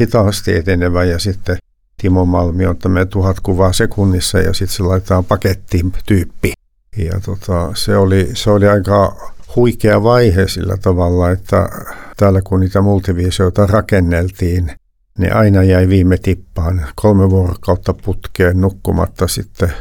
hitaasti 0.00 0.56
etenevä 0.56 1.04
ja 1.04 1.18
sitten 1.18 1.56
Timo 2.02 2.24
Malmi 2.24 2.66
on 2.66 2.76
tämmöinen 2.76 3.08
tuhat 3.08 3.40
kuvaa 3.40 3.72
sekunnissa 3.72 4.38
ja 4.38 4.52
sitten 4.52 4.76
se 4.76 4.82
laitetaan 4.82 5.24
pakettiin 5.24 5.92
tyyppi. 6.06 6.52
Ja 6.96 7.20
tota, 7.24 7.70
se, 7.74 7.96
oli, 7.96 8.30
se 8.34 8.50
oli 8.50 8.68
aika 8.68 9.16
huikea 9.56 10.02
vaihe 10.02 10.48
sillä 10.48 10.76
tavalla, 10.76 11.30
että 11.30 11.68
täällä 12.16 12.42
kun 12.42 12.60
niitä 12.60 12.80
multivisioita 12.80 13.66
rakenneltiin, 13.66 14.72
ne 15.18 15.30
aina 15.30 15.62
jäi 15.62 15.88
viime 15.88 16.18
tippaan. 16.18 16.86
Kolme 16.94 17.30
vuorokautta 17.30 17.94
putkeen 17.94 18.60
nukkumatta 18.60 19.28
sitten 19.28 19.72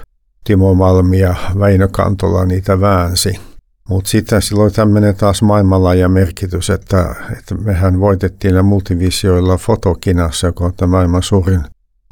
Timo 0.43 0.73
Malmi 0.73 1.19
ja 1.19 1.35
Väinö 1.59 1.87
Kantola 1.87 2.45
niitä 2.45 2.81
väänsi. 2.81 3.39
Mutta 3.89 4.09
sitten 4.09 4.41
silloin 4.41 4.73
tämmöinen 4.73 5.15
taas 5.15 5.41
maailmanlaaja 5.41 6.09
merkitys, 6.09 6.69
että, 6.69 7.15
että 7.37 7.55
mehän 7.55 7.99
voitettiin 7.99 8.65
multivisioilla 8.65 9.57
fotokinassa, 9.57 10.47
joka 10.47 10.65
on 10.65 10.73
tämä 10.73 10.91
maailman 10.91 11.23
suurin 11.23 11.61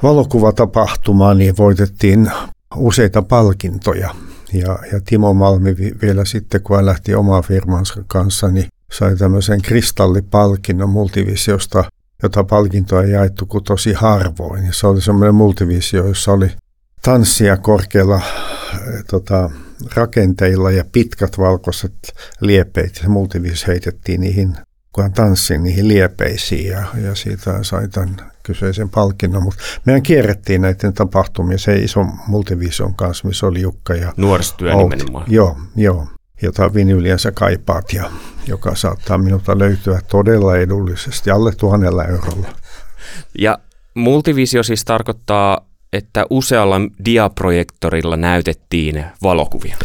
valokuvatapahtuma, 0.02 1.34
niin 1.34 1.56
voitettiin 1.58 2.30
useita 2.76 3.22
palkintoja. 3.22 4.14
Ja, 4.52 4.78
ja 4.92 5.00
Timo 5.04 5.34
Malmi 5.34 5.76
vielä 6.02 6.24
sitten, 6.24 6.62
kun 6.62 6.76
hän 6.76 6.86
lähti 6.86 7.14
omaa 7.14 7.42
firmansa 7.42 8.04
kanssa, 8.06 8.48
niin 8.48 8.66
sai 8.92 9.16
tämmöisen 9.16 9.62
kristallipalkinnon 9.62 10.90
multivisiosta, 10.90 11.84
jota 12.22 12.44
palkintoa 12.44 13.02
ei 13.02 13.10
jaettu 13.10 13.46
kuin 13.46 13.64
tosi 13.64 13.92
harvoin. 13.92 14.66
Ja 14.66 14.72
se 14.72 14.86
oli 14.86 15.00
semmoinen 15.00 15.34
multivisio, 15.34 16.06
jossa 16.06 16.32
oli 16.32 16.50
tanssia 17.04 17.56
korkeilla 17.56 18.16
eh, 18.16 19.04
tota, 19.10 19.50
rakenteilla 19.94 20.70
ja 20.70 20.84
pitkät 20.92 21.38
valkoiset 21.38 21.94
liepeet. 22.40 23.00
Ja 23.02 23.08
multivisio 23.08 23.66
heitettiin 23.68 24.20
niihin, 24.20 24.56
kun 24.92 25.04
hän 25.04 25.12
tanssi 25.12 25.58
niihin 25.58 25.88
liepeisiin 25.88 26.70
ja, 26.70 26.84
ja 27.02 27.14
siitä 27.14 27.62
sai 27.62 27.88
tämän 27.88 28.16
kyseisen 28.42 28.90
palkinnon. 28.90 29.42
Mutta 29.42 29.60
meidän 29.84 30.02
kierrettiin 30.02 30.62
näiden 30.62 30.92
tapahtumia 30.92 31.58
se 31.58 31.76
iso 31.76 32.04
multivision 32.26 32.94
kanssa, 32.94 33.28
missä 33.28 33.46
oli 33.46 33.60
Jukka 33.60 33.94
ja 33.94 34.12
Nuorisotyö 34.16 34.74
nimenomaan. 34.74 35.26
Joo, 35.28 35.56
joo, 35.76 36.08
jota 36.42 36.74
vinyliänsä 36.74 37.32
kaipaat 37.32 37.92
ja 37.92 38.10
joka 38.46 38.74
saattaa 38.74 39.18
minulta 39.18 39.58
löytyä 39.58 40.00
todella 40.08 40.56
edullisesti, 40.56 41.30
alle 41.30 41.52
tuhannella 41.52 42.04
eurolla. 42.04 42.48
Ja 43.38 43.58
multivisio 43.94 44.62
siis 44.62 44.84
tarkoittaa 44.84 45.73
että 45.94 46.26
usealla 46.30 46.76
diaprojektorilla 47.04 48.16
näytettiin 48.16 49.04
valokuvia. 49.22 49.76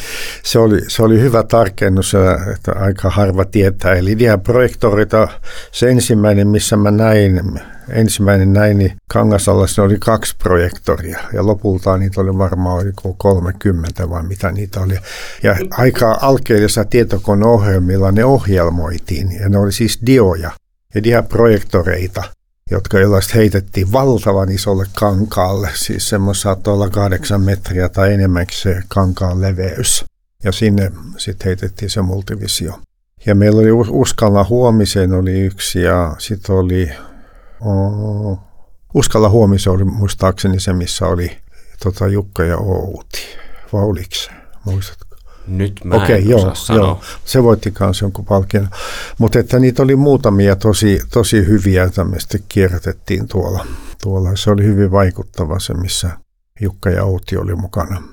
Se 0.43 0.59
oli, 0.59 0.81
se 0.87 1.03
oli 1.03 1.19
hyvä 1.19 1.43
tarkennus, 1.43 2.15
että 2.53 2.71
aika 2.75 3.09
harva 3.09 3.45
tietää. 3.45 3.93
Eli 3.93 4.19
diaprojektorita, 4.19 5.27
se 5.71 5.89
ensimmäinen, 5.89 6.47
missä 6.47 6.77
mä 6.77 6.91
näin, 6.91 7.41
ensimmäinen 7.89 8.53
näin, 8.53 8.77
niin 8.77 8.93
Kangasalla 9.13 9.83
oli 9.83 9.97
kaksi 9.99 10.35
projektoria 10.43 11.19
ja 11.33 11.45
lopulta 11.45 11.97
niitä 11.97 12.21
oli 12.21 12.37
varmaan 12.37 12.81
oliko 12.81 13.15
30 13.17 14.09
vai 14.09 14.23
mitä 14.23 14.51
niitä 14.51 14.79
oli. 14.79 14.97
Ja 15.43 15.55
aika 15.71 16.17
alkeellisella 16.21 16.89
tietokoneohjelmilla 16.89 18.11
ne 18.11 18.25
ohjelmoitiin 18.25 19.31
ja 19.31 19.49
ne 19.49 19.57
oli 19.57 19.71
siis 19.71 19.99
dioja. 20.05 20.51
ja 20.95 21.01
ihan 21.05 21.25
projektoreita, 21.25 22.23
jotka 22.71 22.99
jollaista 22.99 23.33
heitettiin 23.35 23.91
valtavan 23.91 24.51
isolle 24.51 24.85
kankaalle. 24.99 25.69
Siis 25.75 26.09
semmoista 26.09 26.41
saattoi 26.41 26.73
olla 26.73 26.89
kahdeksan 26.89 27.41
metriä 27.41 27.89
tai 27.89 28.13
enemmänkin 28.13 28.57
se 28.57 28.81
kankaan 28.87 29.41
leveys. 29.41 30.05
Ja 30.43 30.51
sinne 30.51 30.91
sitten 31.17 31.45
heitettiin 31.45 31.89
se 31.89 32.01
multivisio. 32.01 32.79
Ja 33.25 33.35
meillä 33.35 33.61
oli 33.61 33.71
Uskalla 33.89 34.45
huomiseen 34.49 35.13
oli 35.13 35.39
yksi 35.39 35.81
ja 35.81 36.15
sitten 36.17 36.55
oli 36.55 36.91
oh, 37.61 38.39
Uskalla 38.93 39.29
huomiseen 39.29 39.73
oli 39.73 39.83
muistaakseni 39.83 40.59
se, 40.59 40.73
missä 40.73 41.05
oli 41.05 41.37
tota, 41.83 42.07
Jukka 42.07 42.43
ja 42.43 42.57
Outi. 42.57 43.37
Se? 44.13 44.31
Muistatko? 44.65 45.08
Nyt 45.49 45.79
mä 45.83 45.95
Okei, 45.95 46.15
en 46.21 46.29
joo, 46.29 46.55
sanoa. 46.55 46.87
Joo. 46.87 47.01
Se 47.25 47.43
voitti 47.43 47.71
kanssa 47.71 48.05
jonkun 48.05 48.25
palkinnon. 48.25 48.71
Mutta 49.17 49.39
että 49.39 49.59
niitä 49.59 49.83
oli 49.83 49.95
muutamia 49.95 50.55
tosi, 50.55 50.99
tosi 51.11 51.37
hyviä, 51.37 51.81
joita 51.81 52.03
me 52.03 52.19
sitten 52.19 52.43
kierrätettiin 52.49 53.27
tuolla. 53.27 53.65
tuolla. 54.01 54.35
Se 54.35 54.51
oli 54.51 54.63
hyvin 54.63 54.91
vaikuttava 54.91 55.59
se, 55.59 55.73
missä 55.73 56.09
Jukka 56.61 56.89
ja 56.89 57.03
Outi 57.03 57.37
oli 57.37 57.55
mukana. 57.55 58.03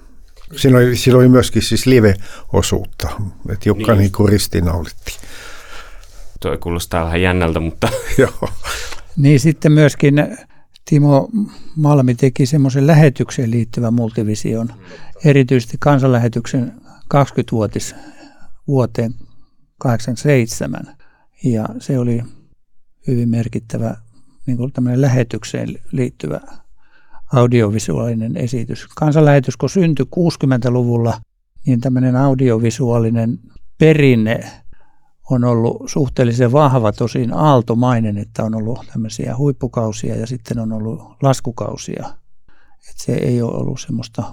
Siinä 0.57 0.79
oli, 0.79 0.96
siinä 0.96 1.18
oli 1.18 1.29
myöskin 1.29 1.62
siis 1.62 1.87
live-osuutta, 1.87 3.09
että 3.49 3.68
Jukka 3.68 3.92
niin, 3.92 4.01
niin 4.01 4.12
kuin 4.12 4.29
ristinaulitti. 4.29 5.12
Toi 6.40 6.59
kuulostaa 6.59 7.05
vähän 7.05 7.22
jännältä, 7.22 7.61
mutta... 7.61 7.88
Joo. 8.18 8.49
Niin 9.16 9.40
sitten 9.40 9.72
myöskin 9.72 10.14
Timo 10.85 11.29
Malmi 11.77 12.14
teki 12.14 12.46
semmoisen 12.46 12.87
lähetykseen 12.87 13.51
liittyvän 13.51 13.94
multivision, 13.94 14.72
erityisesti 15.25 15.77
kansanlähetyksen 15.81 16.72
20-vuotis 17.14 17.94
vuoteen 18.68 19.14
87. 19.78 20.96
Ja 21.44 21.68
se 21.78 21.98
oli 21.98 22.22
hyvin 23.06 23.28
merkittävä 23.28 23.96
niin 24.46 24.56
kuin 24.56 24.72
tämmöinen 24.72 25.00
lähetykseen 25.00 25.68
liittyvä 25.92 26.40
audiovisuaalinen 27.32 28.36
esitys. 28.36 28.86
Kansanlähetys, 28.96 29.56
kun 29.56 29.70
syntyi 29.70 30.06
60-luvulla, 30.16 31.20
niin 31.66 31.80
tämmöinen 31.80 32.16
audiovisuaalinen 32.16 33.38
perinne 33.78 34.40
on 35.30 35.44
ollut 35.44 35.82
suhteellisen 35.86 36.52
vahva, 36.52 36.92
tosin 36.92 37.32
aaltomainen, 37.32 38.18
että 38.18 38.44
on 38.44 38.54
ollut 38.54 38.86
tämmöisiä 38.92 39.36
huippukausia 39.36 40.16
ja 40.16 40.26
sitten 40.26 40.58
on 40.58 40.72
ollut 40.72 41.00
laskukausia. 41.22 42.06
Että 42.90 43.04
se 43.04 43.12
ei 43.12 43.42
ole 43.42 43.56
ollut 43.56 43.80
semmoista 43.80 44.24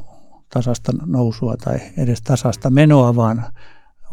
tasasta 0.54 0.92
nousua 1.06 1.58
tai 1.58 1.80
edes 1.98 2.22
tasasta 2.22 2.70
menoa, 2.70 3.16
vaan, 3.16 3.44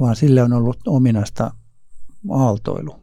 vaan 0.00 0.16
sille 0.16 0.42
on 0.42 0.52
ollut 0.52 0.78
ominaista 0.86 1.50
aaltoilu. 2.30 2.96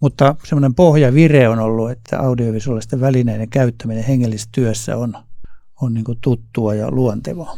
Mutta 0.00 0.36
semmoinen 0.44 0.74
pohjavire 0.74 1.48
on 1.48 1.58
ollut, 1.58 1.90
että 1.90 2.18
audiovisuaalisten 2.18 3.00
välineiden 3.00 3.48
käyttäminen 3.48 4.04
hengellisessä 4.04 4.48
työssä 4.52 4.96
on, 4.96 5.14
on 5.82 5.94
niin 5.94 6.04
tuttua 6.20 6.74
ja 6.74 6.90
luontevaa. 6.90 7.56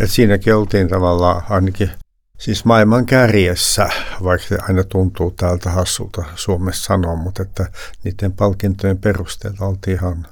Et 0.00 0.10
siinäkin 0.10 0.54
oltiin 0.54 0.88
tavallaan 0.88 1.42
ainakin 1.50 1.90
siis 2.38 2.64
maailman 2.64 3.06
kärjessä, 3.06 3.88
vaikka 4.24 4.48
se 4.48 4.58
aina 4.68 4.84
tuntuu 4.84 5.30
täältä 5.30 5.70
hassulta 5.70 6.24
Suomessa 6.34 6.84
sanoa, 6.84 7.16
mutta 7.16 7.42
että 7.42 7.66
niiden 8.04 8.32
palkintojen 8.32 8.98
perusteella 8.98 9.66
oltiin 9.66 9.96
ihan 9.96 10.26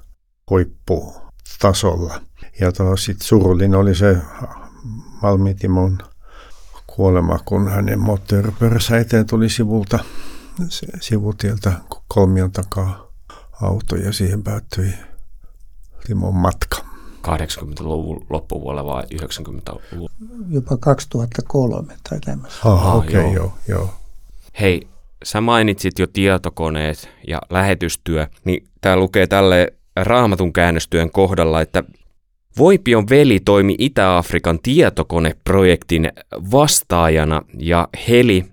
huipputasolla. 0.51 2.21
Ja 2.61 2.73
sitten 2.99 3.27
surullinen 3.27 3.75
oli 3.75 3.95
se 3.95 4.17
Malmitimon 5.23 5.99
kuolema, 6.87 7.39
kun 7.45 7.69
hänen 7.71 7.99
moottoripyörässä 7.99 8.99
eteen 8.99 9.27
tuli 9.27 9.49
sivulta, 9.49 9.99
sivutieltä 11.01 11.73
kolmion 12.09 12.53
takaa 12.53 13.13
auto 13.63 13.97
ja 13.97 14.13
siihen 14.13 14.43
päättyi 14.43 14.93
Timon 16.07 16.35
matka. 16.35 16.77
80-luvun 17.27 18.27
loppupuolella 18.31 18.95
vai 18.95 19.03
90-luvun? 19.03 20.11
Jopa 20.49 20.77
2003 20.77 21.95
tai 22.11 22.21
tämmöistä. 22.21 22.59
Ah, 22.65 22.97
okei, 22.97 23.21
okay, 23.21 23.33
joo. 23.33 23.35
joo, 23.35 23.53
joo. 23.69 23.95
Hei, 24.61 24.89
sä 25.25 25.41
mainitsit 25.41 25.99
jo 25.99 26.07
tietokoneet 26.07 27.09
ja 27.29 27.39
lähetystyö, 27.51 28.27
niin 28.45 28.69
tää 28.81 28.97
lukee 28.97 29.27
tälle 29.27 29.73
raamatun 29.97 30.53
käännöstyön 30.53 31.11
kohdalla, 31.11 31.61
että 31.61 31.85
Voipion 32.59 33.09
veli 33.09 33.41
toimi 33.41 33.75
Itä-Afrikan 33.79 34.59
tietokoneprojektin 34.63 36.13
vastaajana 36.51 37.43
ja 37.59 37.89
Heli 38.09 38.45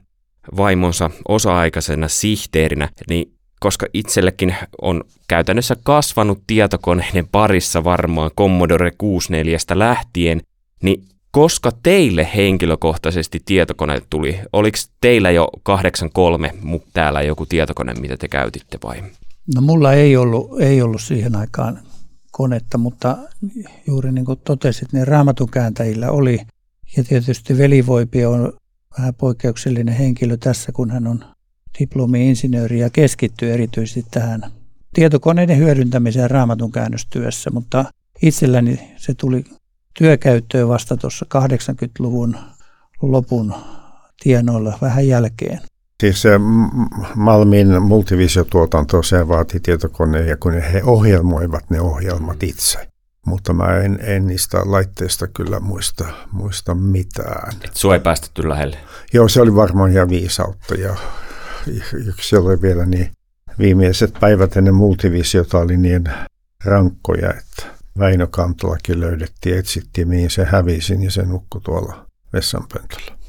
vaimonsa 0.58 1.10
osa-aikaisena 1.28 2.08
sihteerinä, 2.08 2.90
niin 3.10 3.34
koska 3.60 3.86
itsellekin 3.94 4.56
on 4.82 5.04
käytännössä 5.28 5.76
kasvanut 5.84 6.40
tietokoneiden 6.48 7.28
parissa 7.28 7.84
varmaan 7.84 8.32
Commodore 8.38 8.92
64 8.98 9.58
lähtien, 9.74 10.42
niin 10.82 11.04
koska 11.32 11.72
teille 11.84 12.28
henkilökohtaisesti 12.36 13.42
tietokone 13.46 14.02
tuli? 14.10 14.40
Oliko 14.54 14.78
teillä 15.02 15.32
jo 15.32 15.48
83 15.64 16.54
täällä 16.94 17.22
joku 17.22 17.46
tietokone, 17.46 17.94
mitä 17.94 18.18
te 18.18 18.28
käytitte 18.28 18.78
vai? 18.84 19.04
No 19.56 19.62
mulla 19.62 19.94
ei 19.94 20.18
ollut, 20.18 20.62
ei 20.62 20.82
ollut 20.82 21.02
siihen 21.02 21.36
aikaan 21.36 21.80
konetta, 22.34 22.78
mutta 22.78 23.18
juuri 23.88 24.12
niin 24.12 24.26
kuin 24.26 24.40
totesit, 24.44 24.94
niin 24.94 25.08
raamatukääntäjillä 25.08 26.12
oli. 26.12 26.40
Ja 26.98 27.04
tietysti 27.04 27.58
velivoipi 27.58 28.26
on 28.26 28.54
vähän 28.98 29.16
poikkeuksellinen 29.16 29.96
henkilö 29.96 30.38
tässä, 30.38 30.72
kun 30.72 30.92
hän 30.92 31.08
on 31.08 31.26
diplomi-insinööri 31.80 32.80
ja 32.80 32.90
keskittyy 32.90 33.54
erityisesti 33.54 34.06
tähän 34.12 34.42
tietokoneiden 34.94 35.58
hyödyntämiseen 35.58 36.32
raamatun 36.32 36.72
käännöstyössä, 36.72 37.50
mutta 37.50 37.86
itselläni 38.22 38.94
se 38.98 39.14
tuli 39.14 39.46
työkäyttöön 39.98 40.68
vasta 40.68 40.98
tuossa 40.98 41.26
80-luvun 41.38 42.38
lopun 43.02 43.54
tienoilla 44.24 44.78
vähän 44.82 45.08
jälkeen. 45.08 45.62
Siis 46.04 46.22
se 46.22 46.30
Malmin 47.16 47.82
multivisiotuotanto, 47.82 49.04
se 49.04 49.28
vaati 49.28 49.60
tietokoneja, 49.60 50.38
kun 50.38 50.54
he 50.54 50.82
ohjelmoivat 50.84 51.70
ne 51.70 51.82
ohjelmat 51.82 52.44
itse. 52.44 52.88
Mutta 53.26 53.54
mä 53.54 53.78
en, 53.78 54.00
en 54.02 54.28
niistä 54.28 54.62
laitteista 54.66 55.28
kyllä 55.28 55.60
muista, 55.60 56.06
muista 56.32 56.76
mitään. 56.76 57.54
Et 57.64 57.76
sua 57.76 57.94
ei 57.94 58.00
päästetty 58.00 58.50
lähelle? 58.50 58.78
Joo, 59.14 59.28
se 59.28 59.42
oli 59.42 59.56
varmaan 59.56 59.92
ihan 59.92 60.10
viisautta 60.10 60.76
ja 60.76 60.96
yksi 62.08 62.36
oli 62.36 62.62
vielä 62.62 62.86
niin 62.86 63.12
viimeiset 63.60 64.14
päivät 64.20 64.58
ennen 64.58 64.76
multivisiota 64.76 65.58
oli 65.60 65.78
niin 65.78 66.04
rankkoja, 66.66 67.34
että 67.34 67.64
Väinö 68.00 68.28
Kantolakin 68.28 69.00
löydettiin, 69.00 69.58
etsittiin 69.58 70.08
mihin 70.08 70.30
se 70.30 70.46
hävisi, 70.46 70.96
niin 70.96 71.12
se 71.12 71.26
nukkui 71.26 71.62
tuolla 71.62 72.06
vessanpöntöllä. 72.34 73.23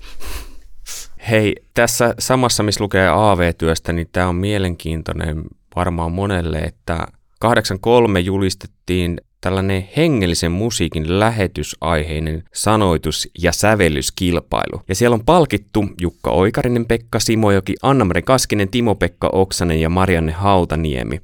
Hei, 1.30 1.54
tässä 1.74 2.14
samassa, 2.18 2.62
missä 2.62 2.84
lukee 2.84 3.08
AV-työstä, 3.08 3.92
niin 3.92 4.08
tämä 4.12 4.28
on 4.28 4.36
mielenkiintoinen 4.36 5.44
varmaan 5.76 6.12
monelle, 6.12 6.58
että 6.58 7.06
83 7.40 8.20
julistettiin 8.20 9.20
tällainen 9.40 9.88
hengellisen 9.96 10.52
musiikin 10.52 11.20
lähetysaiheinen 11.20 12.42
sanoitus- 12.54 13.28
ja 13.38 13.52
sävellyskilpailu. 13.52 14.82
Ja 14.88 14.94
siellä 14.94 15.14
on 15.14 15.24
palkittu 15.24 15.84
Jukka 16.00 16.30
Oikarinen, 16.30 16.86
Pekka 16.86 17.20
Simojoki, 17.20 17.74
Anna-Mari 17.82 18.22
Kaskinen, 18.22 18.68
Timo-Pekka 18.68 19.30
Oksanen 19.32 19.80
ja 19.80 19.88
Marianne 19.88 20.32
Hautaniemi. 20.32 21.20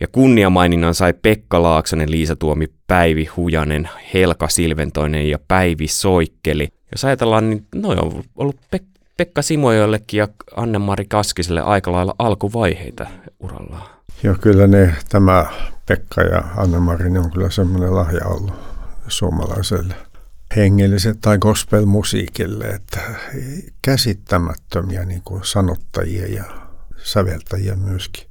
Ja 0.00 0.06
kunniamaininnan 0.12 0.94
sai 0.94 1.14
Pekka 1.22 1.62
Laaksonen, 1.62 2.10
Liisa 2.10 2.36
Tuomi, 2.36 2.66
Päivi 2.86 3.24
Hujanen, 3.24 3.88
Helka 4.14 4.48
Silventoinen 4.48 5.30
ja 5.30 5.38
Päivi 5.48 5.88
Soikkeli. 5.88 6.68
Jos 6.92 7.04
ajatellaan, 7.04 7.50
niin 7.50 7.66
noin 7.74 8.04
on 8.04 8.24
ollut 8.36 8.56
Pek- 8.76 8.91
Pekka 9.16 9.42
Simojollekin 9.42 10.18
ja 10.18 10.28
Anne-Mari 10.56 11.04
Kaskiselle 11.04 11.60
aika 11.60 11.92
lailla 11.92 12.14
alkuvaiheita 12.18 13.06
urallaan. 13.40 13.90
Joo, 14.22 14.34
kyllä 14.40 14.66
ne, 14.66 14.94
tämä 15.08 15.46
Pekka 15.86 16.20
ja 16.20 16.42
Anna-Mari, 16.56 17.10
ne 17.10 17.18
on 17.18 17.30
kyllä 17.30 17.50
semmoinen 17.50 17.94
lahja 17.94 18.26
ollut 18.26 18.54
suomalaiselle 19.08 19.94
hengelliset 20.56 21.18
tai 21.20 21.38
gospel-musiikille, 21.38 22.64
että 22.64 23.00
käsittämättömiä 23.82 25.04
niin 25.04 25.22
kuin 25.24 25.44
sanottajia 25.44 26.26
ja 26.26 26.44
säveltäjiä 26.96 27.76
myöskin. 27.76 28.26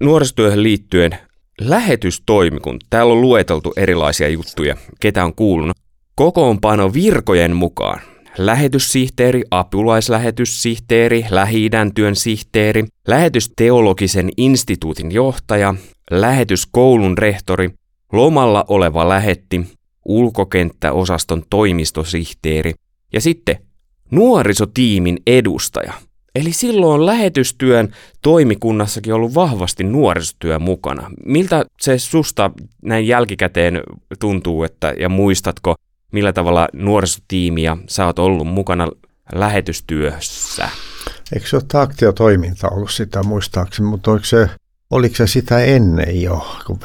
Nuorisotyöhön 0.00 0.62
liittyen 0.62 1.18
lähetystoimikunta. 1.60 2.86
Täällä 2.90 3.12
on 3.12 3.20
lueteltu 3.20 3.72
erilaisia 3.76 4.28
juttuja, 4.28 4.76
ketä 5.00 5.24
on 5.24 5.34
kuulunut. 5.34 5.76
Kokoonpano 6.14 6.92
virkojen 6.92 7.56
mukaan 7.56 8.00
lähetyssihteeri, 8.38 9.42
apulaislähetyssihteeri, 9.50 11.26
lähi 11.30 11.70
työn 11.94 12.16
sihteeri, 12.16 12.84
lähetysteologisen 13.08 14.30
instituutin 14.36 15.12
johtaja, 15.12 15.74
lähetyskoulun 16.10 17.18
rehtori, 17.18 17.70
lomalla 18.12 18.64
oleva 18.68 19.08
lähetti, 19.08 19.66
ulkokenttäosaston 20.04 21.42
toimistosihteeri 21.50 22.74
ja 23.12 23.20
sitten 23.20 23.56
nuorisotiimin 24.10 25.18
edustaja. 25.26 25.92
Eli 26.34 26.52
silloin 26.52 27.06
lähetystyön 27.06 27.94
toimikunnassakin 28.22 29.14
ollut 29.14 29.34
vahvasti 29.34 29.84
nuorisotyö 29.84 30.58
mukana. 30.58 31.10
Miltä 31.24 31.64
se 31.80 31.98
susta 31.98 32.50
näin 32.82 33.06
jälkikäteen 33.06 33.82
tuntuu, 34.18 34.64
että, 34.64 34.94
ja 34.98 35.08
muistatko, 35.08 35.74
millä 36.12 36.32
tavalla 36.32 36.68
nuorisotiimiä 36.72 37.76
sä 37.88 38.06
oot 38.06 38.18
ollut 38.18 38.46
mukana 38.46 38.88
lähetystyössä? 39.32 40.68
Eikö 41.34 41.48
se 41.48 41.56
ole 41.56 41.64
taktiotoiminta 41.68 42.68
ollut 42.68 42.90
sitä 42.90 43.22
muistaakseni, 43.22 43.88
mutta 43.88 44.10
oliko 44.10 44.24
se, 44.24 44.50
oliko 44.90 45.16
se 45.16 45.26
sitä 45.26 45.58
ennen 45.58 46.22
jo, 46.22 46.46
kun 46.66 46.78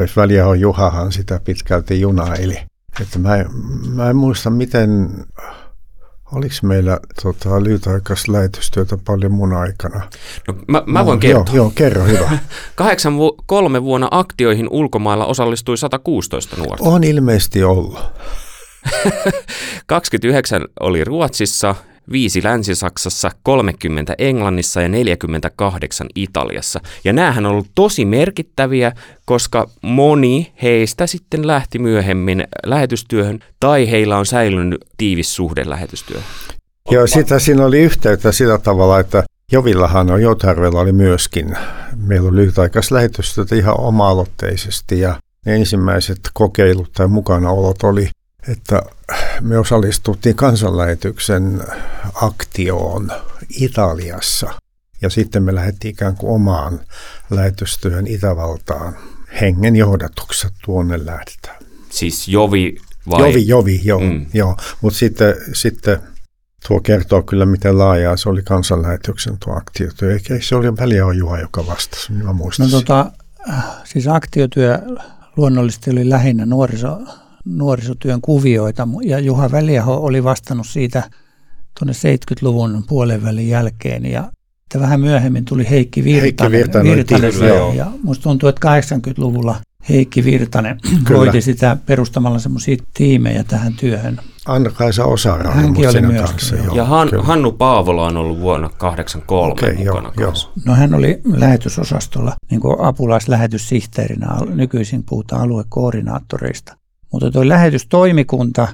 on 0.45 0.59
Juhahan 0.59 1.11
sitä 1.11 1.39
pitkälti 1.43 2.01
junaili. 2.01 2.57
Että 3.01 3.19
mä, 3.19 3.45
mä 3.95 4.09
en 4.09 4.15
muista, 4.15 4.49
miten 4.49 5.09
Oliko 6.31 6.55
meillä 6.63 6.99
tota, 7.23 7.63
lyhytaikaista 7.63 8.31
lähetystyötä 8.31 8.97
paljon 9.05 9.31
mun 9.31 9.53
aikana? 9.53 10.01
No, 10.47 10.55
mä, 10.67 10.83
mä 10.85 11.05
voin 11.05 11.15
no, 11.15 11.19
kertoa. 11.19 11.55
Joo, 11.55 11.65
joo, 11.65 11.71
kerro 11.75 12.03
hyvä. 12.03 12.37
kolme 13.45 13.83
vuonna 13.83 14.07
aktioihin 14.11 14.67
ulkomailla 14.71 15.25
osallistui 15.25 15.77
116 15.77 16.55
nuorta. 16.55 16.83
On 16.83 17.03
ilmeisesti 17.03 17.63
ollut. 17.63 17.99
29 19.87 20.65
oli 20.79 21.03
Ruotsissa, 21.03 21.75
5 22.11 22.43
Länsi-Saksassa, 22.43 23.31
30 23.43 24.15
Englannissa 24.17 24.81
ja 24.81 24.89
48 24.89 26.07
Italiassa. 26.15 26.79
Ja 27.03 27.13
näähän 27.13 27.45
on 27.45 27.51
ollut 27.51 27.71
tosi 27.75 28.05
merkittäviä, 28.05 28.91
koska 29.25 29.69
moni 29.81 30.53
heistä 30.61 31.07
sitten 31.07 31.47
lähti 31.47 31.79
myöhemmin 31.79 32.43
lähetystyöhön 32.65 33.39
tai 33.59 33.91
heillä 33.91 34.17
on 34.17 34.25
säilynyt 34.25 34.85
tiivis 34.97 35.35
suhde 35.35 35.69
lähetystyöhön. 35.69 36.25
Joo, 36.91 37.07
sitä 37.07 37.39
siinä 37.39 37.65
oli 37.65 37.79
yhteyttä 37.79 38.31
sillä 38.31 38.57
tavalla, 38.57 38.99
että 38.99 39.23
Jovillahan 39.51 40.11
on, 40.11 40.21
Joutharvella 40.21 40.79
oli 40.79 40.91
myöskin, 40.91 41.57
meillä 41.95 42.29
oli 42.29 42.37
lyhytaikaista 42.37 42.95
lähetystyötä 42.95 43.55
ihan 43.55 43.79
oma-aloitteisesti 43.79 44.99
ja 44.99 45.15
ne 45.45 45.55
ensimmäiset 45.55 46.19
kokeilut 46.33 46.91
tai 46.91 47.07
mukanaolot 47.07 47.83
oli 47.83 48.09
että 48.47 48.81
me 49.41 49.59
osallistuttiin 49.59 50.35
kansanlähetyksen 50.35 51.63
aktioon 52.13 53.11
Italiassa 53.49 54.49
ja 55.01 55.09
sitten 55.09 55.43
me 55.43 55.55
lähdettiin 55.55 55.93
ikään 55.93 56.15
kuin 56.15 56.33
omaan 56.33 56.79
lähetystyöhön 57.29 58.07
Itävaltaan 58.07 58.97
hengen 59.41 59.75
johdatuksessa 59.75 60.49
tuonne 60.65 61.05
lähdetään. 61.05 61.57
Siis 61.89 62.27
Jovi 62.27 62.77
vai? 63.09 63.21
Jovi, 63.21 63.47
Jovi, 63.47 63.81
joo. 63.83 63.99
Mm. 63.99 64.25
joo. 64.33 64.57
Mutta 64.81 64.99
sitten, 64.99 65.35
sitten 65.53 65.99
tuo 66.67 66.79
kertoo 66.79 67.21
kyllä, 67.21 67.45
miten 67.45 67.77
laajaa 67.77 68.17
se 68.17 68.29
oli 68.29 68.41
kansanlähetyksen 68.43 69.37
tuo 69.37 69.53
aktiotyö. 69.53 70.13
Eikä 70.13 70.39
se 70.41 70.55
oli 70.55 70.77
väliä 70.77 71.13
Juha, 71.17 71.39
joka 71.39 71.67
vastasi, 71.67 72.13
niin 72.13 72.25
mä 72.25 72.33
muistan. 72.33 72.71
No 72.71 72.81
tota, 72.81 73.11
siis 73.83 74.07
aktiotyö 74.07 74.79
luonnollisesti 75.37 75.91
oli 75.91 76.09
lähinnä 76.09 76.45
nuoriso 76.45 76.99
nuorisotyön 77.49 78.21
kuvioita 78.21 78.87
ja 79.03 79.19
Juha 79.19 79.51
Väliaho 79.51 79.93
oli 79.93 80.23
vastannut 80.23 80.67
siitä 80.67 81.09
tuonne 81.79 81.93
70-luvun 81.93 82.83
puolen 82.87 83.23
välin 83.23 83.49
jälkeen 83.49 84.05
ja 84.05 84.31
että 84.67 84.79
vähän 84.79 84.99
myöhemmin 84.99 85.45
tuli 85.45 85.69
Heikki 85.69 86.03
Virtanen. 86.03 86.21
Heikki 86.21 86.51
Virtanen, 86.51 86.95
Virtanen 86.97 87.33
kyllä, 87.33 87.47
joo. 87.47 87.73
Ja 87.73 87.91
musta 88.03 88.23
tuntuu, 88.23 88.49
että 88.49 88.79
80-luvulla 88.79 89.55
Heikki 89.89 90.23
Virtanen 90.23 90.79
hoiti 91.17 91.41
sitä 91.41 91.77
perustamalla 91.85 92.39
semmoisia 92.39 92.77
tiimejä 92.93 93.43
tähän 93.43 93.73
työhön. 93.73 94.19
Anna-Kaisa 94.47 95.05
Osara 95.05 95.51
Hänkin 95.51 95.89
oli 95.89 96.01
myös. 96.01 96.31
Kanssa, 96.31 96.55
joo, 96.55 96.75
ja 96.75 96.85
Han, 96.85 97.09
Hannu 97.21 97.51
Paavola 97.51 98.05
on 98.05 98.17
ollut 98.17 98.39
vuonna 98.39 98.69
83 98.77 99.51
okay, 99.51 99.75
mukana 99.75 100.11
joo, 100.17 100.27
joo. 100.27 100.33
No 100.65 100.75
hän 100.75 100.93
oli 100.93 101.21
lähetysosastolla 101.33 102.35
niin 102.51 102.61
apulaislähetyssihteerinä, 102.79 104.27
nykyisin 104.49 105.03
puhutaan 105.03 105.41
aluekoordinaattoreista. 105.41 106.77
Mutta 107.11 107.31
tuo 107.31 107.47
lähetystoimikunta 107.47 108.67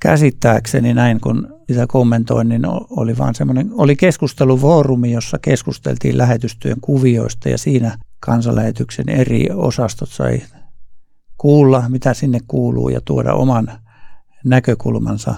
käsittääkseni 0.00 0.94
näin, 0.94 1.20
kun 1.20 1.54
sitä 1.68 1.86
kommentoin, 1.86 2.48
niin 2.48 2.62
oli 2.90 3.18
vaan 3.18 3.34
semmoinen, 3.34 3.70
oli 3.72 3.96
keskustelufoorumi, 3.96 5.12
jossa 5.12 5.38
keskusteltiin 5.38 6.18
lähetystyön 6.18 6.80
kuvioista 6.80 7.48
ja 7.48 7.58
siinä 7.58 7.98
kansanlähetyksen 8.20 9.08
eri 9.08 9.48
osastot 9.54 10.08
sai 10.08 10.42
kuulla, 11.38 11.88
mitä 11.88 12.14
sinne 12.14 12.38
kuuluu 12.48 12.88
ja 12.88 13.00
tuoda 13.04 13.34
oman 13.34 13.72
näkökulmansa. 14.44 15.34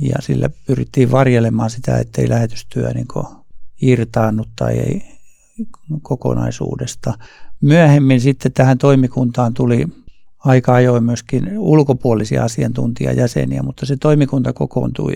Ja 0.00 0.16
sillä 0.20 0.50
pyrittiin 0.66 1.10
varjelemaan 1.10 1.70
sitä, 1.70 1.98
ettei 1.98 2.28
lähetystyö 2.28 2.92
niin 2.92 3.06
irtaannut 3.82 4.48
tai 4.56 4.78
ei 4.78 5.02
kokonaisuudesta. 6.02 7.14
Myöhemmin 7.60 8.20
sitten 8.20 8.52
tähän 8.52 8.78
toimikuntaan 8.78 9.54
tuli 9.54 9.86
aika 10.44 10.74
ajoin 10.74 11.04
myöskin 11.04 11.58
ulkopuolisia 11.58 12.44
asiantuntijajäseniä, 12.44 13.62
mutta 13.62 13.86
se 13.86 13.96
toimikunta 13.96 14.52
kokoontui 14.52 15.14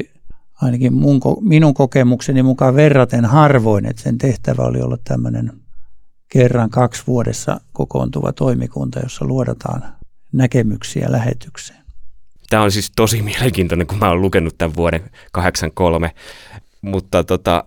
ainakin 0.62 0.93
mun, 0.93 1.21
minun 1.41 1.75
kokemukseni 1.75 2.43
mukaan 2.43 2.75
verraten 2.75 3.25
harvoin, 3.25 3.87
että 3.87 4.03
sen 4.03 4.19
tehtävä 4.19 4.62
oli 4.62 4.81
olla 4.81 4.99
tämmöinen 5.05 5.53
kerran 6.29 6.71
kaksi 6.71 7.03
vuodessa 7.07 7.61
kokoontuva 7.73 8.33
toimikunta, 8.33 9.01
jossa 9.01 9.25
luodataan 9.25 9.83
näkemyksiä 10.33 11.12
lähetykseen. 11.12 11.79
Tämä 12.51 12.62
on 12.62 12.73
siis 12.73 12.93
tosi 12.97 13.23
mielenkiintoinen, 13.23 13.87
kun 13.87 13.99
mä 13.99 14.11
olen 14.11 14.23
lukenut 14.23 14.59
tämän 14.59 14.77
vuoden 14.77 15.11
83, 15.33 16.11
mutta 16.83 17.25
tota, 17.25 17.64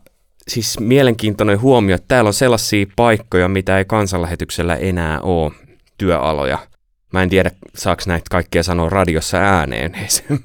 siis 0.48 0.80
mielenkiintoinen 0.80 1.62
huomio, 1.62 1.96
että 1.96 2.08
täällä 2.08 2.28
on 2.28 2.34
sellaisia 2.34 2.86
paikkoja, 2.96 3.48
mitä 3.48 3.78
ei 3.78 3.86
kansanlähetyksellä 3.86 4.76
enää 4.76 5.22
ole, 5.22 5.52
työaloja– 5.98 6.60
Mä 7.12 7.24
en 7.24 7.30
tiedä, 7.30 7.52
saako 7.76 8.04
näitä 8.08 8.26
kaikkea 8.32 8.64
sanoa 8.64 8.90
radiossa 8.90 9.38
ääneen, 9.38 9.96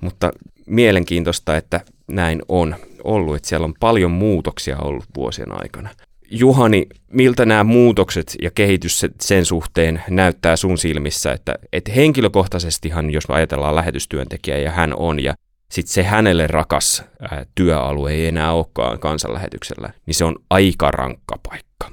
mutta 0.00 0.32
mielenkiintoista, 0.66 1.56
että 1.56 1.80
näin 2.08 2.42
on 2.48 2.76
ollut, 3.04 3.36
että 3.36 3.48
siellä 3.48 3.64
on 3.64 3.74
paljon 3.80 4.10
muutoksia 4.10 4.78
ollut 4.78 5.04
vuosien 5.16 5.52
aikana. 5.62 5.90
Juhani, 6.30 6.86
miltä 7.12 7.46
nämä 7.46 7.64
muutokset 7.64 8.36
ja 8.42 8.50
kehitys 8.50 9.06
sen 9.20 9.44
suhteen 9.44 10.02
näyttää 10.10 10.56
sun 10.56 10.78
silmissä, 10.78 11.32
että, 11.32 11.54
että 11.72 11.92
henkilökohtaisestihan, 11.92 13.10
jos 13.10 13.24
ajatellaan 13.28 13.76
lähetystyöntekijä 13.76 14.58
ja 14.58 14.70
hän 14.70 14.94
on, 14.96 15.20
ja 15.20 15.34
sitten 15.70 15.92
se 15.92 16.02
hänelle 16.02 16.46
rakas 16.46 17.04
ää, 17.20 17.46
työalue 17.54 18.12
ei 18.12 18.26
enää 18.26 18.52
olekaan 18.52 18.98
kansanlähetyksellä, 18.98 19.92
niin 20.06 20.14
se 20.14 20.24
on 20.24 20.36
aika 20.50 20.90
rankka 20.90 21.38
paikka. 21.48 21.90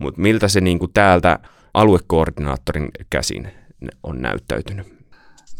Mutta 0.00 0.20
miltä 0.20 0.48
se 0.48 0.60
niinku 0.60 0.88
täältä 0.88 1.38
aluekoordinaattorin 1.74 2.88
käsin 3.10 3.48
on 4.02 4.22
näyttäytynyt? 4.22 4.86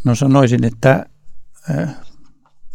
No 0.04 0.14
sanoisin, 0.14 0.64
että 0.64 1.06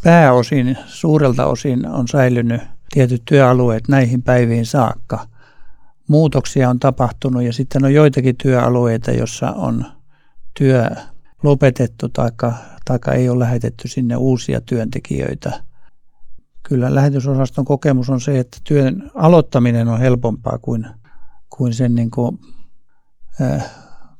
pääosin, 0.03 0.77
suurelta 0.85 1.45
osin 1.45 1.87
on 1.87 2.07
säilynyt 2.07 2.61
tietyt 2.91 3.21
työalueet 3.25 3.87
näihin 3.87 4.23
päiviin 4.23 4.65
saakka. 4.65 5.27
Muutoksia 6.07 6.69
on 6.69 6.79
tapahtunut 6.79 7.43
ja 7.43 7.53
sitten 7.53 7.85
on 7.85 7.93
joitakin 7.93 8.35
työalueita, 8.43 9.11
jossa 9.11 9.51
on 9.51 9.85
työ 10.59 10.89
lopetettu 11.43 12.09
tai 12.09 12.99
ei 13.15 13.29
ole 13.29 13.39
lähetetty 13.39 13.87
sinne 13.87 14.15
uusia 14.15 14.61
työntekijöitä. 14.61 15.63
Kyllä 16.63 16.95
lähetysosaston 16.95 17.65
kokemus 17.65 18.09
on 18.09 18.21
se, 18.21 18.39
että 18.39 18.57
työn 18.63 19.11
aloittaminen 19.15 19.87
on 19.87 19.99
helpompaa 19.99 20.57
kuin, 20.57 20.87
kuin 21.49 21.73
sen 21.73 21.95
niin 21.95 22.11
kuin 22.11 22.39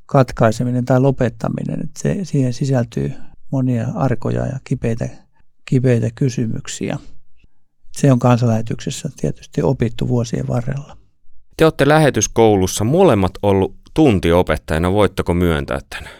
katkaiseminen 0.05 0.85
tai 0.85 0.99
lopettaminen. 0.99 1.79
Että 1.83 1.99
se, 1.99 2.17
siihen 2.23 2.53
sisältyy 2.53 3.11
monia 3.51 3.87
arkoja 3.95 4.45
ja 4.45 4.59
kipeitä, 4.63 5.09
kipeitä 5.65 6.09
kysymyksiä. 6.15 6.97
Se 7.91 8.11
on 8.11 8.19
kansanlähetyksessä 8.19 9.09
tietysti 9.21 9.61
opittu 9.61 10.07
vuosien 10.07 10.47
varrella. 10.47 10.97
Te 11.57 11.65
olette 11.65 11.87
lähetyskoulussa 11.87 12.83
molemmat 12.83 13.31
ollut 13.41 13.75
tuntiopettajana, 13.93 14.91
voitteko 14.91 15.33
myöntää 15.33 15.79
tämän? 15.89 16.11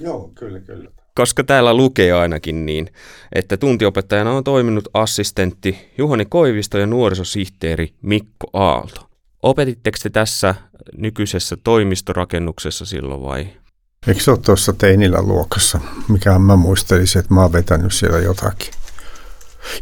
Joo, 0.00 0.30
kyllä, 0.34 0.60
kyllä. 0.60 0.90
Koska 1.14 1.44
täällä 1.44 1.74
lukee 1.74 2.12
ainakin 2.12 2.66
niin, 2.66 2.88
että 3.34 3.56
tuntiopettajana 3.56 4.32
on 4.32 4.44
toiminut 4.44 4.88
assistentti 4.94 5.92
Juhani 5.98 6.24
Koivisto 6.24 6.78
ja 6.78 6.86
nuorisosihteeri 6.86 7.94
Mikko 8.02 8.50
Aalto. 8.52 9.07
Opetitteko 9.42 9.98
te 10.02 10.10
tässä 10.10 10.54
nykyisessä 10.96 11.56
toimistorakennuksessa 11.64 12.86
silloin 12.86 13.22
vai? 13.22 13.48
Eikö 14.06 14.20
se 14.20 14.30
ole 14.30 14.38
tuossa 14.38 14.72
Teinillä 14.72 15.22
luokassa? 15.22 15.80
Mikä 16.08 16.38
mä 16.38 16.56
muistelisin, 16.56 17.18
että 17.18 17.34
mä 17.34 17.42
oon 17.42 17.52
vetänyt 17.52 17.92
siellä 17.92 18.18
jotakin. 18.18 18.72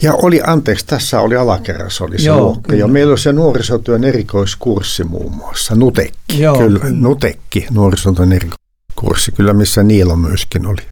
Ja 0.02 0.14
oli, 0.14 0.40
anteeksi, 0.46 0.86
tässä 0.86 1.20
oli 1.20 1.36
alakerrassa 1.36 2.04
oli 2.04 2.18
se 2.18 2.26
Joo, 2.26 2.40
luokka. 2.40 2.68
Kyllä. 2.68 2.80
Ja 2.80 2.88
meillä 2.88 3.10
oli 3.10 3.18
se 3.18 3.32
nuorisotyön 3.32 4.04
erikoiskurssi 4.04 5.04
muun 5.04 5.34
muassa, 5.36 5.74
Nutekki. 5.74 6.42
Joo, 6.42 6.58
kyllä, 6.58 6.78
kyllä. 6.78 6.96
Nutekki, 7.00 7.66
nuorisotyön 7.70 8.32
erikoiskurssi, 8.32 9.32
kyllä 9.32 9.52
missä 9.52 9.82
Niilo 9.82 10.16
myöskin 10.16 10.66
oli. 10.66 10.82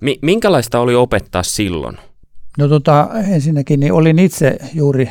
Mi- 0.00 0.18
minkälaista 0.22 0.80
oli 0.80 0.94
opettaa 0.94 1.42
silloin? 1.42 1.98
No 2.58 2.68
tota, 2.68 3.08
ensinnäkin 3.28 3.80
niin 3.80 3.92
olin 3.92 4.18
itse 4.18 4.58
juuri 4.74 5.10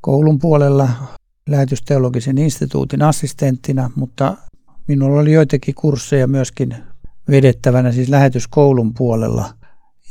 koulun 0.00 0.38
puolella 0.38 0.88
lähetysteologisen 1.50 2.38
instituutin 2.38 3.02
assistenttina, 3.02 3.90
mutta 3.94 4.36
minulla 4.88 5.20
oli 5.20 5.32
joitakin 5.32 5.74
kursseja 5.74 6.26
myöskin 6.26 6.76
vedettävänä 7.30 7.92
siis 7.92 8.08
lähetyskoulun 8.08 8.94
puolella. 8.94 9.54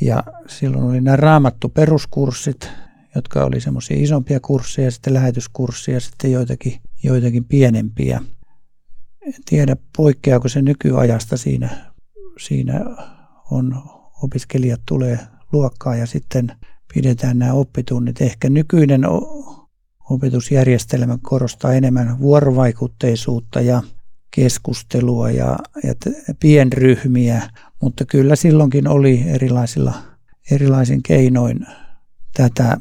Ja 0.01 0.23
silloin 0.47 0.83
oli 0.83 1.01
nämä 1.01 1.15
raamattu 1.15 1.69
peruskurssit, 1.69 2.69
jotka 3.15 3.43
oli 3.43 3.61
semmoisia 3.61 3.97
isompia 3.99 4.39
kursseja, 4.39 4.91
sitten 4.91 5.13
lähetyskurssia 5.13 5.93
ja 5.93 5.99
sitten 5.99 6.31
joitakin, 6.31 6.79
joitakin 7.03 7.45
pienempiä. 7.45 8.21
En 9.27 9.33
tiedä, 9.45 9.75
poikkeaako 9.97 10.49
se 10.49 10.61
nykyajasta 10.61 11.37
siinä, 11.37 11.69
siinä 12.39 12.85
on 13.51 13.83
opiskelijat 14.23 14.81
tulee 14.85 15.19
luokkaan 15.51 15.99
ja 15.99 16.05
sitten 16.05 16.51
pidetään 16.93 17.39
nämä 17.39 17.53
oppitunnit. 17.53 18.21
Ehkä 18.21 18.49
nykyinen 18.49 19.01
opetusjärjestelmä 20.09 21.17
korostaa 21.21 21.73
enemmän 21.73 22.19
vuorovaikutteisuutta 22.19 23.61
ja 23.61 23.83
keskustelua 24.31 25.31
ja, 25.31 25.57
ja 25.83 25.93
pienryhmiä, 26.39 27.49
mutta 27.81 28.05
kyllä 28.05 28.35
silloinkin 28.35 28.87
oli 28.87 29.23
erilaisilla, 29.27 29.93
erilaisin 30.51 31.03
keinoin 31.03 31.65
tätä, 32.37 32.77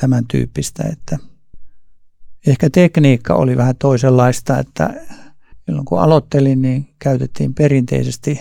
tämän 0.00 0.24
tyyppistä, 0.26 0.82
että 0.92 1.18
ehkä 2.46 2.70
tekniikka 2.70 3.34
oli 3.34 3.56
vähän 3.56 3.76
toisenlaista, 3.76 4.58
että 4.58 4.94
silloin 5.66 5.84
kun 5.84 6.00
aloittelin, 6.00 6.62
niin 6.62 6.88
käytettiin 6.98 7.54
perinteisesti 7.54 8.40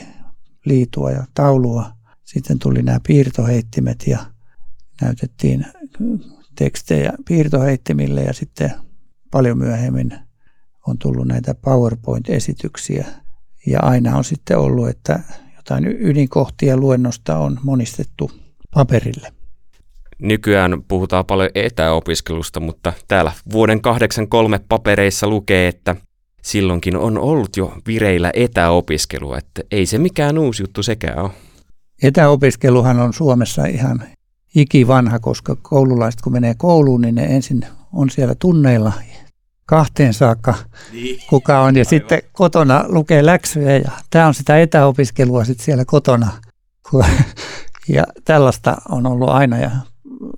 liitua 0.66 1.12
ja 1.12 1.26
taulua. 1.34 1.92
Sitten 2.24 2.60
tuli 2.60 2.84
nämä 2.84 3.00
piirtoheittimet 3.08 4.08
ja 4.08 4.20
näytettiin 5.02 5.66
tekstejä 6.64 7.14
piirtoheittimille 7.28 8.22
ja 8.22 8.34
sitten 8.34 8.72
paljon 9.32 9.58
myöhemmin 9.58 10.14
on 10.88 10.98
tullut 10.98 11.28
näitä 11.28 11.56
PowerPoint-esityksiä. 11.56 13.06
Ja 13.66 13.80
aina 13.82 14.18
on 14.18 14.24
sitten 14.24 14.58
ollut, 14.58 14.90
että 14.90 15.20
jotain 15.56 15.88
ydinkohtia 15.88 16.78
luennosta 16.78 17.38
on 17.38 17.60
monistettu 17.64 18.32
paperille. 18.74 19.34
Nykyään 20.20 20.84
puhutaan 20.88 21.26
paljon 21.26 21.50
etäopiskelusta, 21.56 22.60
mutta 22.60 22.94
täällä 23.08 23.32
vuoden 23.52 23.82
83 23.82 24.60
papereissa 24.70 25.28
lukee, 25.28 25.68
että 25.68 25.96
silloinkin 26.42 26.98
on 26.98 27.18
ollut 27.18 27.58
jo 27.58 27.74
vireillä 27.88 28.32
etäopiskelua, 28.34 29.38
että 29.38 29.62
ei 29.72 29.86
se 29.86 29.98
mikään 29.98 30.38
uusi 30.38 30.64
juttu 30.64 30.84
sekään 30.84 31.20
ole. 31.20 31.32
Etäopiskeluhan 32.04 33.00
on 33.00 33.14
Suomessa 33.14 33.66
ihan 33.66 34.04
ikivanha, 34.56 35.20
koska 35.20 35.56
koululaiset 35.62 36.22
kun 36.22 36.34
menee 36.34 36.54
kouluun, 36.58 37.02
niin 37.02 37.16
ne 37.16 37.24
ensin 37.24 37.66
on 37.94 38.10
siellä 38.10 38.36
tunneilla 38.36 38.94
kahteen 39.66 40.14
saakka, 40.14 40.56
niin. 40.94 41.20
kuka 41.30 41.62
on, 41.62 41.76
ja 41.76 41.80
Aivan. 41.80 41.90
sitten 41.90 42.22
kotona 42.32 42.86
lukee 42.88 43.26
läksyjä, 43.26 43.78
ja 43.78 43.92
tämä 44.10 44.28
on 44.28 44.34
sitä 44.34 44.60
etäopiskelua 44.60 45.46
sitten 45.46 45.66
siellä 45.66 45.86
kotona. 45.86 46.28
Ja 47.88 48.04
tällaista 48.26 48.78
on 48.90 49.06
ollut 49.06 49.30
aina, 49.30 49.58
ja, 49.58 49.72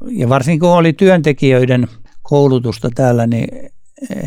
ja 0.09 0.29
varsinkin 0.29 0.59
kun 0.59 0.69
oli 0.69 0.93
työntekijöiden 0.93 1.87
koulutusta 2.21 2.89
täällä, 2.95 3.27
niin 3.27 3.71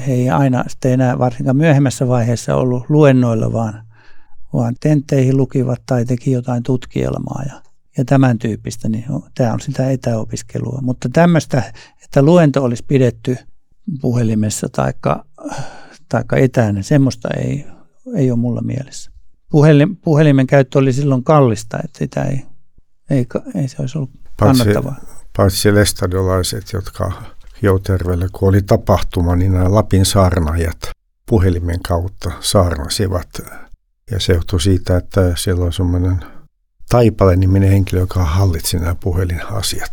he 0.07 0.13
ei 0.13 0.31
aina 0.31 0.65
sitten 0.69 0.93
enää 0.93 1.19
varsinkaan 1.19 1.57
myöhemmässä 1.57 2.09
vaiheessa 2.09 2.57
ollut 2.57 2.85
luennoilla, 2.89 3.53
vaan, 3.53 3.87
vaan 4.53 4.75
tentteihin 4.81 5.37
lukivat 5.37 5.83
tai 5.87 6.05
teki 6.05 6.33
jotain 6.33 6.63
tutkielmaa 6.63 7.43
ja, 7.47 7.63
ja 7.99 8.05
tämän 8.05 8.39
tyyppistä, 8.39 8.89
niin 8.89 9.05
tämä 9.35 9.53
on 9.53 9.61
sitä 9.61 9.91
etäopiskelua. 9.91 10.79
Mutta 10.83 11.09
tämmöistä, 11.13 11.73
että 12.05 12.23
luento 12.23 12.65
olisi 12.65 12.85
pidetty 12.89 13.37
puhelimessa 14.01 14.69
tai 14.73 14.93
taikka 16.09 16.37
etänä, 16.37 16.83
semmoista 16.83 17.29
ei, 17.31 17.67
ei 18.17 18.31
ole 18.31 18.39
mulla 18.39 18.63
mielessä. 18.63 19.11
Puhelin, 19.51 19.97
puhelimen 19.97 20.47
käyttö 20.47 20.79
oli 20.79 20.93
silloin 20.93 21.25
kallista, 21.25 21.79
että 21.85 21.99
sitä 21.99 22.25
ei, 22.25 22.47
ei, 23.11 23.27
ei 23.55 23.69
se 23.69 23.77
olisi 23.81 23.99
ollut 23.99 24.11
kannattavaa. 24.39 24.95
Paitsi, 25.01 25.17
paitsi 25.37 25.75
lestadiolaiset, 25.75 26.73
jotka 26.73 27.13
Joutervellä, 27.63 28.27
kun 28.33 28.49
oli 28.49 28.63
tapahtuma, 28.63 29.37
niin 29.37 29.53
nämä 29.53 29.75
Lapin 29.75 30.07
saarnaajat 30.07 30.79
puhelimen 31.29 31.83
kautta 31.83 32.33
saarnasivat. 32.41 33.29
Ja 34.11 34.21
se 34.21 34.33
johtui 34.33 34.61
siitä, 34.61 34.97
että 34.97 35.33
siellä 35.37 35.65
on 35.65 35.73
semmoinen 35.73 36.36
Taipale-niminen 36.89 37.71
henkilö, 37.71 38.01
joka 38.01 38.25
hallitsi 38.25 38.79
nämä 38.79 38.95
puhelinasiat. 38.95 39.93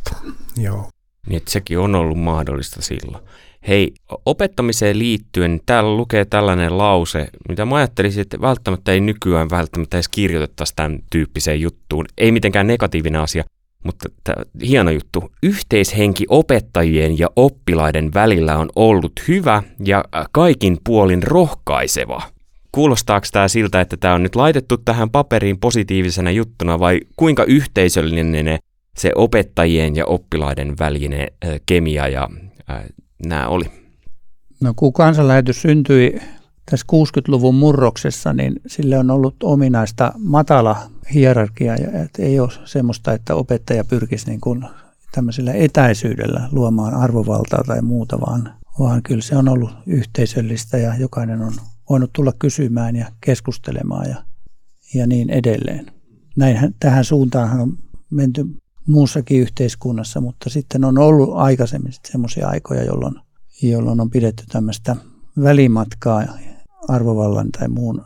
Joo. 0.58 0.90
Niin, 1.28 1.38
että 1.38 1.52
sekin 1.52 1.80
on 1.80 1.96
ollut 1.96 2.20
mahdollista 2.20 2.82
silloin. 2.82 3.24
Hei, 3.68 3.94
opettamiseen 4.26 5.00
liittyen 5.00 5.60
täällä 5.66 5.98
lukee 5.98 6.26
tällainen 6.26 6.78
lause, 6.78 7.28
mitä 7.50 7.66
mä 7.66 7.76
ajattelisin, 7.76 8.22
että 8.22 8.42
välttämättä 8.42 8.92
ei 8.92 9.00
nykyään 9.00 9.50
välttämättä 9.50 9.98
edes 9.98 10.08
kirjoitettaisi 10.08 10.74
tämän 10.76 11.00
tyyppiseen 11.10 11.62
juttuun. 11.62 12.06
Ei 12.18 12.32
mitenkään 12.32 12.68
negatiivinen 12.68 13.22
asia, 13.22 13.44
mutta 13.84 14.10
tämä, 14.24 14.44
hieno 14.62 14.92
juttu. 14.92 15.32
Yhteishenki 15.44 16.26
opettajien 16.30 17.20
ja 17.20 17.30
oppilaiden 17.36 18.14
välillä 18.14 18.58
on 18.58 18.70
ollut 18.76 19.12
hyvä 19.28 19.64
ja 19.86 20.06
kaikin 20.32 20.78
puolin 20.84 21.24
rohkaiseva. 21.24 22.22
Kuulostaako 22.76 23.28
tämä 23.32 23.48
siltä, 23.48 23.82
että 23.82 23.98
tämä 23.98 24.14
on 24.14 24.24
nyt 24.24 24.36
laitettu 24.36 24.78
tähän 24.78 25.10
paperiin 25.10 25.60
positiivisena 25.60 26.32
juttuna 26.32 26.80
vai 26.80 27.00
kuinka 27.16 27.44
yhteisöllinen 27.44 28.60
se 28.98 29.12
opettajien 29.16 29.96
ja 29.96 30.06
oppilaiden 30.06 30.76
välinen 30.80 31.28
kemia 31.66 32.08
ja 32.08 32.30
nämä 33.26 33.48
oli? 33.48 33.66
No 34.62 34.74
kun 34.76 34.94
kansanlähetys 34.94 35.62
syntyi 35.62 36.20
tässä 36.72 36.86
60-luvun 36.94 37.56
murroksessa, 37.56 38.34
niin 38.34 38.54
sille 38.68 38.98
on 38.98 39.12
ollut 39.12 39.36
ominaista 39.44 40.12
matala 40.18 40.78
hierarkia. 41.14 41.74
Että 41.76 42.22
ei 42.22 42.40
ole 42.40 42.50
semmoista, 42.66 43.14
että 43.14 43.36
opettaja 43.36 43.84
pyrkisi 43.84 44.30
niin 44.30 44.42
kuin 44.42 44.66
tämmöisellä 45.12 45.54
etäisyydellä 45.54 46.50
luomaan 46.52 46.94
arvovaltaa 46.94 47.64
tai 47.68 47.82
muuta, 47.82 48.22
vaan, 48.22 48.54
vaan 48.80 49.04
kyllä 49.04 49.22
se 49.22 49.38
on 49.38 49.50
ollut 49.50 49.72
yhteisöllistä 49.86 50.78
ja 50.78 50.96
jokainen 50.96 51.42
on 51.42 51.54
voinut 51.94 52.14
tulla 52.14 52.34
kysymään 52.40 52.96
ja 52.96 53.06
keskustelemaan 53.22 54.10
ja, 54.10 54.16
ja 54.94 55.08
niin 55.08 55.30
edelleen. 55.30 55.92
Näin, 56.36 56.76
tähän 56.80 57.06
suuntaan 57.06 57.60
on 57.60 57.78
menty 58.10 58.46
muussakin 58.88 59.40
yhteiskunnassa, 59.40 60.22
mutta 60.22 60.50
sitten 60.50 60.86
on 60.86 60.98
ollut 60.98 61.30
aikaisemmin 61.34 61.94
semmoisia 62.08 62.48
aikoja, 62.48 62.84
jolloin, 62.84 63.16
jolloin 63.62 64.02
on 64.02 64.10
pidetty 64.10 64.44
tämmöistä 64.52 64.96
välimatkaa 65.44 66.24
arvovallan 66.88 67.52
tai 67.52 67.68
muun 67.68 68.06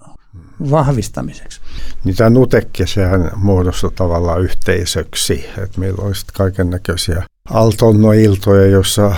vahvistamiseksi. 0.72 1.62
Niin 2.04 2.16
tämä 2.16 2.30
nutekki, 2.30 2.88
sehän 2.88 3.32
muodostui 3.36 3.92
tavallaan 3.92 4.42
yhteisöksi, 4.42 5.46
että 5.64 5.80
meillä 5.80 6.04
olisi 6.04 6.26
kaiken 6.34 6.70
näköisiä 6.70 7.24
altonnoiltoja, 7.50 8.68
jossa 8.68 9.16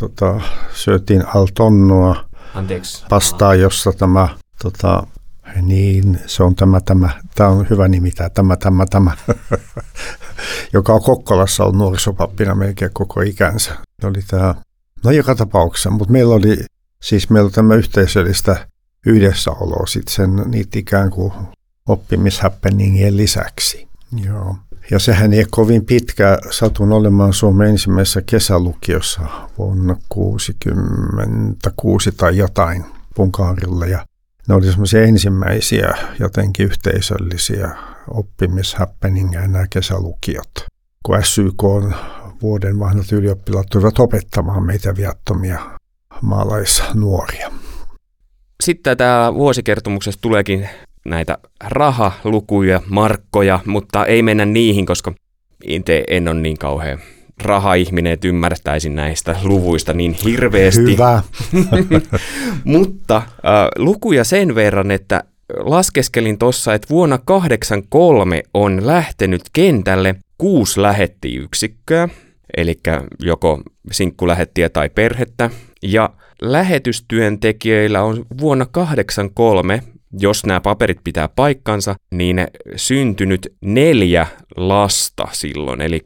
tota, 0.00 0.40
syötiin 0.74 1.26
altonnoa 1.34 2.31
Anteeksi. 2.54 3.04
pastaa, 3.08 3.54
jossa 3.54 3.92
tämä 3.92 4.28
tota, 4.62 5.06
niin, 5.62 6.20
se 6.26 6.42
on 6.42 6.54
tämä, 6.54 6.80
tämä, 6.80 7.10
tämä 7.34 7.50
on 7.50 7.66
hyvä 7.70 7.88
nimi, 7.88 8.10
tämä, 8.10 8.30
tämä, 8.30 8.56
tämä, 8.56 8.86
tämä, 8.86 9.16
joka 10.72 10.92
on 10.92 11.02
Kokkolassa 11.02 11.62
ollut 11.64 11.76
nuorisopappina 11.76 12.54
melkein 12.54 12.90
koko 12.94 13.20
ikänsä. 13.20 13.74
Se 14.00 14.06
oli 14.06 14.22
tämä, 14.26 14.54
no 15.04 15.10
joka 15.10 15.34
tapauksessa, 15.34 15.90
mutta 15.90 16.12
meillä 16.12 16.34
oli, 16.34 16.64
siis 17.02 17.30
meillä 17.30 17.46
oli 17.46 17.52
tämä 17.52 17.74
yhteisöllistä 17.74 18.66
yhdessäoloa 19.06 19.86
sitten 19.86 20.14
sen 20.14 20.36
niitä 20.46 20.78
ikään 20.78 21.10
kuin 21.10 21.32
oppimishäppeningien 21.88 23.16
lisäksi. 23.16 23.88
Joo. 24.24 24.56
Ja 24.90 24.98
sehän 24.98 25.32
ei 25.32 25.44
kovin 25.50 25.86
pitkä. 25.86 26.38
Satun 26.50 26.92
olemaan 26.92 27.32
Suomen 27.32 27.68
ensimmäisessä 27.68 28.22
kesälukiossa 28.22 29.22
vuonna 29.58 29.94
1966 29.94 32.12
tai 32.12 32.36
jotain 32.36 32.84
Punkaarilla. 33.14 33.86
Ja 33.86 34.06
ne 34.48 34.54
oli 34.54 34.66
semmoisia 34.66 35.02
ensimmäisiä 35.02 35.94
jotenkin 36.20 36.66
yhteisöllisiä 36.66 37.70
oppimishäppeningeja 38.10 39.48
nämä 39.48 39.66
kesälukiot. 39.70 40.52
Kun 41.02 41.18
SYK 41.22 41.64
on 41.64 41.94
vuoden 42.42 42.78
vanhat 42.78 43.12
ylioppilaat 43.12 43.66
tulivat 43.70 43.98
opettamaan 43.98 44.62
meitä 44.62 44.96
viattomia 44.96 45.60
maalaisnuoria. 46.20 47.52
Sitten 48.62 48.96
tämä 48.96 49.34
vuosikertomuksessa 49.34 50.20
tuleekin 50.20 50.68
näitä 51.04 51.38
rahalukuja, 51.64 52.82
markkoja, 52.88 53.60
mutta 53.66 54.06
ei 54.06 54.22
mennä 54.22 54.44
niihin, 54.44 54.86
koska 54.86 55.12
itse 55.64 56.04
en 56.08 56.28
ole 56.28 56.40
niin 56.40 56.58
kauhean 56.58 56.98
raha-ihminen, 57.42 58.12
että 58.12 58.28
ymmärtäisin 58.28 58.96
näistä 58.96 59.36
luvuista 59.42 59.92
niin 59.92 60.12
hirveästi. 60.12 60.92
Hyvä. 60.92 61.22
mutta 62.64 63.16
äh, 63.16 63.24
lukuja 63.78 64.24
sen 64.24 64.54
verran, 64.54 64.90
että 64.90 65.24
laskeskelin 65.58 66.38
tuossa, 66.38 66.74
että 66.74 66.88
vuonna 66.90 67.18
1983 67.18 68.42
on 68.54 68.86
lähtenyt 68.86 69.42
kentälle 69.52 70.14
kuusi 70.38 70.82
lähettiyksikköä, 70.82 72.08
eli 72.56 72.80
joko 73.22 73.62
sinkkulähettiä 73.90 74.68
tai 74.68 74.88
perhettä. 74.88 75.50
Ja 75.82 76.10
lähetystyöntekijöillä 76.42 78.02
on 78.02 78.26
vuonna 78.40 78.66
83, 78.66 79.82
jos 80.20 80.46
nämä 80.46 80.60
paperit 80.60 80.98
pitää 81.04 81.28
paikkansa, 81.28 81.94
niin 82.10 82.46
syntynyt 82.76 83.54
neljä 83.60 84.26
lasta 84.56 85.28
silloin. 85.32 85.80
Eli 85.80 86.00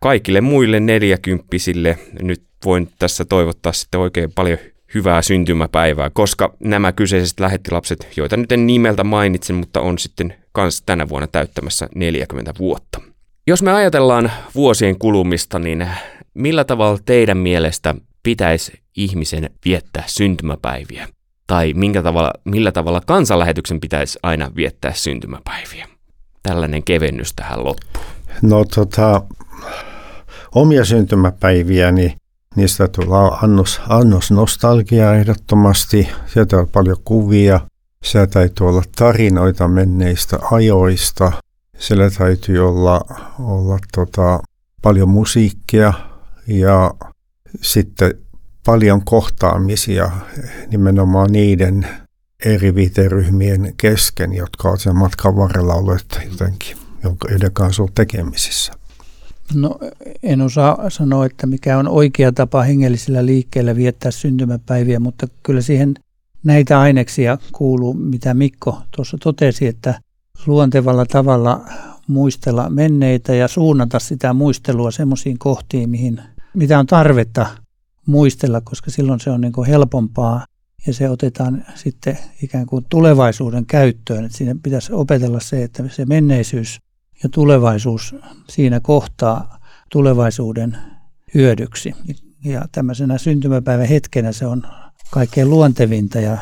kaikille 0.00 0.40
muille 0.40 0.80
neljäkymppisille 0.80 1.98
nyt 2.22 2.42
voin 2.64 2.88
tässä 2.98 3.24
toivottaa 3.24 3.72
sitten 3.72 4.00
oikein 4.00 4.32
paljon 4.32 4.58
hyvää 4.94 5.22
syntymäpäivää, 5.22 6.10
koska 6.10 6.56
nämä 6.60 6.92
kyseiset 6.92 7.40
lähettilapset, 7.40 8.08
joita 8.16 8.36
nyt 8.36 8.52
en 8.52 8.66
nimeltä 8.66 9.04
mainitsen, 9.04 9.56
mutta 9.56 9.80
on 9.80 9.98
sitten 9.98 10.34
kans 10.52 10.82
tänä 10.86 11.08
vuonna 11.08 11.26
täyttämässä 11.26 11.88
40 11.94 12.54
vuotta. 12.58 13.00
Jos 13.46 13.62
me 13.62 13.72
ajatellaan 13.72 14.32
vuosien 14.54 14.98
kulumista, 14.98 15.58
niin 15.58 15.88
millä 16.34 16.64
tavalla 16.64 16.98
teidän 17.04 17.38
mielestä 17.38 17.94
pitäisi 18.22 18.72
ihmisen 18.96 19.50
viettää 19.64 20.04
syntymäpäiviä? 20.06 21.08
Tai 21.46 21.72
minkä 21.74 22.02
tavalla, 22.02 22.30
millä 22.44 22.72
tavalla 22.72 23.00
kansanlähetyksen 23.06 23.80
pitäisi 23.80 24.18
aina 24.22 24.50
viettää 24.56 24.92
syntymäpäiviä? 24.94 25.88
Tällainen 26.42 26.82
kevennys 26.82 27.32
tähän 27.34 27.64
loppuun. 27.64 28.06
No 28.42 28.64
tota, 28.64 29.22
omia 30.54 30.84
syntymäpäiviäni, 30.84 32.00
niin 32.00 32.18
niistä 32.56 32.88
tulee 32.88 33.30
annos, 33.42 33.80
annos 33.88 34.30
nostalgiaa 34.30 35.14
ehdottomasti. 35.14 36.08
Sieltä 36.26 36.56
on 36.56 36.68
paljon 36.68 36.96
kuvia, 37.04 37.60
siellä 38.04 38.26
täytyy 38.26 38.68
olla 38.68 38.82
tarinoita 38.96 39.68
menneistä 39.68 40.38
ajoista. 40.50 41.32
Siellä 41.78 42.10
täytyy 42.10 42.68
olla, 42.68 43.00
olla 43.38 43.78
tota, 43.94 44.40
paljon 44.82 45.08
musiikkia 45.08 45.92
ja 46.46 46.94
sitten 47.60 48.23
paljon 48.66 49.04
kohtaamisia 49.04 50.10
nimenomaan 50.70 51.32
niiden 51.32 51.86
eri 52.44 52.74
viiteryhmien 52.74 53.74
kesken, 53.76 54.34
jotka 54.34 54.68
ovat 54.68 54.80
sen 54.80 54.96
matkan 54.96 55.36
varrella 55.36 55.74
olleet 55.74 56.20
jotenkin, 56.30 56.76
joiden 57.30 57.52
kanssa 57.52 57.82
on 57.82 57.88
tekemisissä. 57.94 58.72
No 59.54 59.78
en 60.22 60.40
osaa 60.40 60.90
sanoa, 60.90 61.26
että 61.26 61.46
mikä 61.46 61.78
on 61.78 61.88
oikea 61.88 62.32
tapa 62.32 62.62
hengellisellä 62.62 63.26
liikkeellä 63.26 63.76
viettää 63.76 64.10
syntymäpäiviä, 64.10 65.00
mutta 65.00 65.26
kyllä 65.42 65.60
siihen 65.60 65.94
näitä 66.44 66.80
aineksia 66.80 67.38
kuuluu, 67.52 67.94
mitä 67.94 68.34
Mikko 68.34 68.78
tuossa 68.96 69.18
totesi, 69.22 69.66
että 69.66 70.00
luontevalla 70.46 71.06
tavalla 71.06 71.60
muistella 72.08 72.70
menneitä 72.70 73.34
ja 73.34 73.48
suunnata 73.48 73.98
sitä 73.98 74.32
muistelua 74.32 74.90
semmoisiin 74.90 75.38
kohtiin, 75.38 75.90
mihin, 75.90 76.20
mitä 76.54 76.78
on 76.78 76.86
tarvetta 76.86 77.46
muistella, 78.06 78.60
koska 78.60 78.90
silloin 78.90 79.20
se 79.20 79.30
on 79.30 79.40
niin 79.40 79.52
kuin 79.52 79.68
helpompaa 79.68 80.46
ja 80.86 80.94
se 80.94 81.10
otetaan 81.10 81.64
sitten 81.74 82.18
ikään 82.42 82.66
kuin 82.66 82.86
tulevaisuuden 82.88 83.66
käyttöön. 83.66 84.24
Että 84.24 84.38
siinä 84.38 84.54
pitäisi 84.62 84.92
opetella 84.92 85.40
se, 85.40 85.62
että 85.62 85.88
se 85.88 86.04
menneisyys 86.04 86.78
ja 87.22 87.28
tulevaisuus 87.28 88.14
siinä 88.50 88.80
kohtaa 88.80 89.58
tulevaisuuden 89.92 90.76
hyödyksi. 91.34 91.94
Ja 92.44 92.64
tämmöisenä 92.72 93.18
syntymäpäivän 93.18 93.86
hetkenä 93.86 94.32
se 94.32 94.46
on 94.46 94.62
kaikkein 95.10 95.50
luontevinta 95.50 96.20
ja 96.20 96.38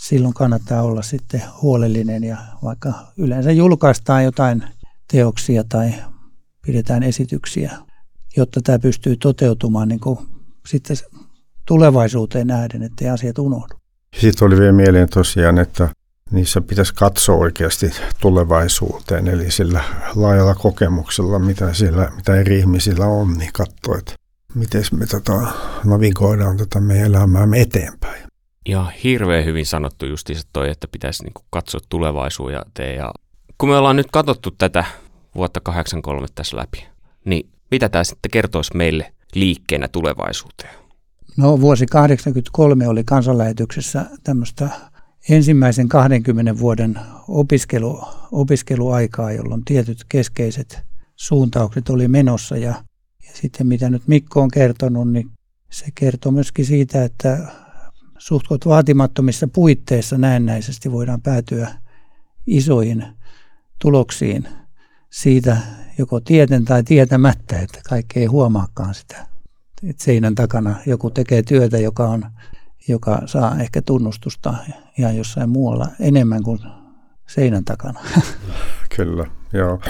silloin 0.00 0.34
kannattaa 0.34 0.82
olla 0.82 1.02
sitten 1.02 1.42
huolellinen 1.62 2.24
ja 2.24 2.36
vaikka 2.62 2.92
yleensä 3.16 3.52
julkaistaan 3.52 4.24
jotain 4.24 4.62
teoksia 5.12 5.64
tai 5.64 5.94
pidetään 6.66 7.02
esityksiä, 7.02 7.72
jotta 8.36 8.60
tämä 8.62 8.78
pystyy 8.78 9.16
toteutumaan 9.16 9.88
niin 9.88 10.00
kuin 10.00 10.18
sitten 10.66 10.96
tulevaisuuteen 11.66 12.46
nähden, 12.46 12.82
ettei 12.82 13.08
asiat 13.08 13.38
unohdu. 13.38 13.74
Sitten 14.20 14.46
oli 14.46 14.58
vielä 14.58 14.72
mieleen 14.72 15.08
tosiaan, 15.08 15.58
että 15.58 15.88
niissä 16.30 16.60
pitäisi 16.60 16.94
katsoa 16.94 17.36
oikeasti 17.36 17.90
tulevaisuuteen, 18.20 19.28
eli 19.28 19.50
sillä 19.50 19.84
laajalla 20.14 20.54
kokemuksella, 20.54 21.38
mitä, 21.38 21.74
siellä, 21.74 22.12
mitä 22.16 22.34
eri 22.34 22.58
ihmisillä 22.58 23.06
on, 23.06 23.34
niin 23.38 23.52
katsoa, 23.52 23.98
että 23.98 24.14
miten 24.54 24.82
me 24.92 25.06
tota, 25.06 25.46
navigoidaan 25.84 26.56
tätä 26.56 26.80
meidän 26.80 27.06
elämäämme 27.06 27.60
eteenpäin. 27.60 28.22
Ja 28.68 28.92
hirveän 29.04 29.44
hyvin 29.44 29.66
sanottu 29.66 30.06
justiinsa 30.06 30.48
toi, 30.52 30.70
että 30.70 30.88
pitäisi 30.88 31.24
niin 31.24 31.32
katsoa 31.50 31.80
tulevaisuuteen. 31.88 32.96
Ja 32.96 33.12
kun 33.58 33.68
me 33.68 33.76
ollaan 33.76 33.96
nyt 33.96 34.10
katsottu 34.12 34.50
tätä 34.50 34.84
vuotta 35.34 35.60
83 35.60 36.26
tässä 36.34 36.56
läpi, 36.56 36.86
niin 37.24 37.50
mitä 37.70 37.88
tämä 37.88 38.04
sitten 38.04 38.30
kertoisi 38.30 38.76
meille 38.76 39.12
liikkeenä 39.34 39.88
tulevaisuuteen? 39.88 40.74
No 41.36 41.60
vuosi 41.60 41.86
1983 41.86 42.88
oli 42.88 43.04
kansanlähetyksessä 43.04 44.06
tämmöistä 44.24 44.70
ensimmäisen 45.28 45.88
20 45.88 46.58
vuoden 46.58 46.98
opiskelu, 47.28 48.04
opiskeluaikaa, 48.32 49.32
jolloin 49.32 49.64
tietyt 49.64 50.04
keskeiset 50.08 50.82
suuntaukset 51.16 51.88
oli 51.88 52.08
menossa 52.08 52.56
ja, 52.56 52.74
ja 53.26 53.30
sitten 53.34 53.66
mitä 53.66 53.90
nyt 53.90 54.02
Mikko 54.06 54.40
on 54.40 54.50
kertonut, 54.50 55.12
niin 55.12 55.30
se 55.70 55.86
kertoo 55.94 56.32
myöskin 56.32 56.66
siitä, 56.66 57.04
että 57.04 57.48
suhtkot 58.18 58.66
vaatimattomissa 58.66 59.48
puitteissa 59.48 60.18
näennäisesti 60.18 60.92
voidaan 60.92 61.22
päätyä 61.22 61.74
isoihin 62.46 63.04
tuloksiin 63.78 64.48
siitä 65.10 65.56
joko 65.98 66.20
tieten 66.20 66.64
tai 66.64 66.82
tietämättä, 66.82 67.58
että 67.58 67.80
kaikki 67.88 68.20
ei 68.20 68.26
huomaakaan 68.26 68.94
sitä. 68.94 69.26
Että 69.88 70.04
seinän 70.04 70.34
takana 70.34 70.76
joku 70.86 71.10
tekee 71.10 71.42
työtä, 71.42 71.78
joka, 71.78 72.08
on, 72.08 72.24
joka 72.88 73.22
saa 73.26 73.56
ehkä 73.60 73.82
tunnustusta 73.82 74.54
ihan 74.98 75.16
jossain 75.16 75.50
muualla 75.50 75.88
enemmän 76.00 76.42
kuin 76.42 76.60
seinän 77.28 77.64
takana. 77.64 78.00
Kyllä, 78.96 79.26
joo. 79.52 79.80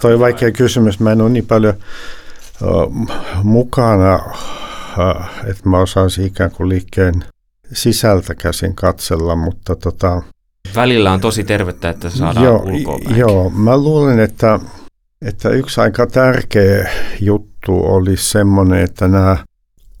Toi 0.00 0.18
vaikea 0.18 0.52
kysymys. 0.52 1.00
Mä 1.00 1.12
en 1.12 1.20
ole 1.20 1.30
niin 1.30 1.46
paljon 1.46 1.74
uh, 2.62 3.08
mukana, 3.42 4.16
uh, 4.16 5.46
että 5.46 5.68
mä 5.68 5.78
osaisin 5.78 6.26
ikään 6.26 6.50
kuin 6.50 6.68
liikkeen 6.68 7.24
sisältä 7.72 8.34
käsin 8.34 8.74
katsella, 8.74 9.36
mutta 9.36 9.76
tota, 9.76 10.22
Välillä 10.74 11.12
on 11.12 11.20
tosi 11.20 11.44
tervettä, 11.44 11.90
että 11.90 12.10
saadaan 12.10 12.44
joo, 12.44 12.64
Joo, 13.16 13.50
mä 13.50 13.76
luulen, 13.76 14.20
että, 14.20 14.60
että 15.24 15.48
yksi 15.48 15.80
aika 15.80 16.06
tärkeä 16.06 16.90
juttu 17.20 17.80
oli 17.84 18.16
semmoinen, 18.16 18.80
että 18.80 19.08
nämä 19.08 19.36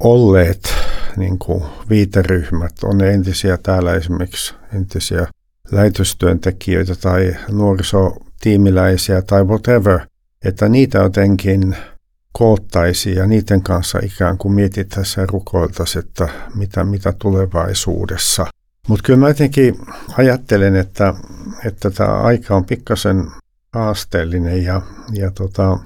olleet 0.00 0.74
niin 1.16 1.38
kuin 1.38 1.64
viiteryhmät, 1.90 2.72
on 2.84 3.04
entisiä 3.04 3.58
täällä 3.62 3.94
esimerkiksi 3.94 4.54
entisiä 4.74 5.26
lähetystyöntekijöitä 5.72 6.94
tai 6.94 7.36
nuorisotiimiläisiä 7.50 9.22
tai 9.22 9.44
whatever, 9.44 10.00
että 10.44 10.68
niitä 10.68 10.98
jotenkin 10.98 11.76
koottaisi 12.32 13.14
ja 13.14 13.26
niiden 13.26 13.62
kanssa 13.62 13.98
ikään 14.02 14.38
kuin 14.38 14.54
mietittäisiin 14.54 15.22
ja 15.22 15.26
rukoiltaisiin, 15.26 16.04
että 16.04 16.28
mitä, 16.54 16.84
mitä 16.84 17.12
tulevaisuudessa. 17.18 18.46
Mutta 18.88 19.02
kyllä 19.06 19.18
mä 19.18 19.28
jotenkin 19.28 19.76
ajattelen, 20.18 20.76
että, 20.76 21.14
että 21.64 21.90
tämä 21.90 22.12
aika 22.12 22.56
on 22.56 22.64
pikkasen 22.64 23.26
haasteellinen 23.74 24.64
ja, 24.64 24.82
ja 25.12 25.30
tota, 25.30 25.78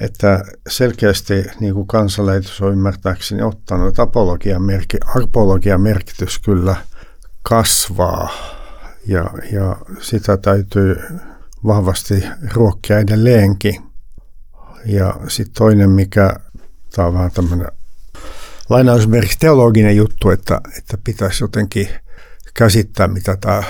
että 0.00 0.44
selkeästi 0.68 1.44
niin 1.60 1.74
kuin 1.74 1.86
kansanlähetys 1.86 2.60
on 2.60 2.72
ymmärtääkseni 2.72 3.42
ottanut, 3.42 3.98
apologian, 3.98 4.62
merki, 4.62 4.98
apologian 5.22 5.80
merkitys 5.80 6.38
kyllä 6.38 6.76
kasvaa 7.42 8.28
ja, 9.06 9.30
ja 9.52 9.76
sitä 10.00 10.36
täytyy 10.36 10.96
vahvasti 11.66 12.24
ruokkia 12.54 12.98
edelleenkin. 12.98 13.82
Ja 14.84 15.16
sitten 15.28 15.54
toinen, 15.54 15.90
mikä, 15.90 16.34
tämä 16.94 17.08
on 17.08 17.14
vähän 17.14 17.30
tämmöinen 17.30 17.68
lainausmerkki 18.68 19.34
teologinen 19.38 19.96
juttu, 19.96 20.30
että, 20.30 20.60
että 20.78 20.98
pitäisi 21.04 21.44
jotenkin 21.44 21.88
käsittää, 22.54 23.08
mitä 23.08 23.36
tämä 23.40 23.62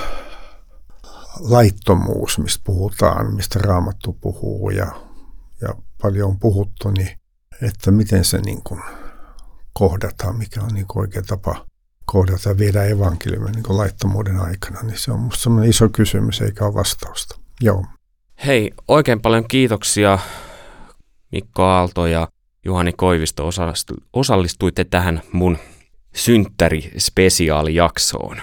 laittomuus, 1.41 2.39
mistä 2.39 2.61
puhutaan, 2.64 3.34
mistä 3.34 3.59
Raamattu 3.59 4.18
puhuu 4.20 4.70
ja, 4.70 4.87
ja 5.61 5.68
paljon 6.03 6.28
on 6.28 6.39
puhuttu, 6.39 6.91
niin 6.91 7.11
että 7.62 7.91
miten 7.91 8.24
se 8.24 8.39
niin 8.39 8.62
kuin 8.62 8.82
kohdataan, 9.72 10.37
mikä 10.37 10.62
on 10.62 10.74
niin 10.74 10.87
kuin 10.87 11.01
oikea 11.01 11.22
tapa 11.22 11.66
kohdata 12.05 12.49
ja 12.49 12.59
viedä 12.59 12.84
evankeliumia 12.84 13.53
niin 13.53 13.64
laittomuuden 13.68 14.41
aikana, 14.41 14.82
niin 14.82 14.99
se 14.99 15.12
on 15.12 15.20
minusta 15.20 15.43
sellainen 15.43 15.70
iso 15.70 15.89
kysymys 15.89 16.41
eikä 16.41 16.64
ole 16.64 16.74
vastausta. 16.74 17.39
Joo. 17.61 17.84
Hei, 18.47 18.72
oikein 18.89 19.20
paljon 19.20 19.49
kiitoksia 19.49 20.18
Mikko 21.32 21.62
Aalto 21.62 22.07
ja 22.07 22.28
Juhani 22.64 22.93
Koivisto 22.93 23.51
osallistuitte 24.12 24.84
tähän 24.84 25.22
mun 25.32 25.59
synttäri-spesiaalijaksoon. 26.16 28.41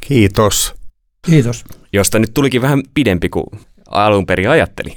Kiitos. 0.00 0.74
Kiitos. 1.22 1.64
Josta 1.92 2.18
nyt 2.18 2.34
tulikin 2.34 2.62
vähän 2.62 2.82
pidempi 2.94 3.28
kuin 3.28 3.46
alun 3.88 4.26
perin 4.26 4.50
ajattelin. 4.50 4.96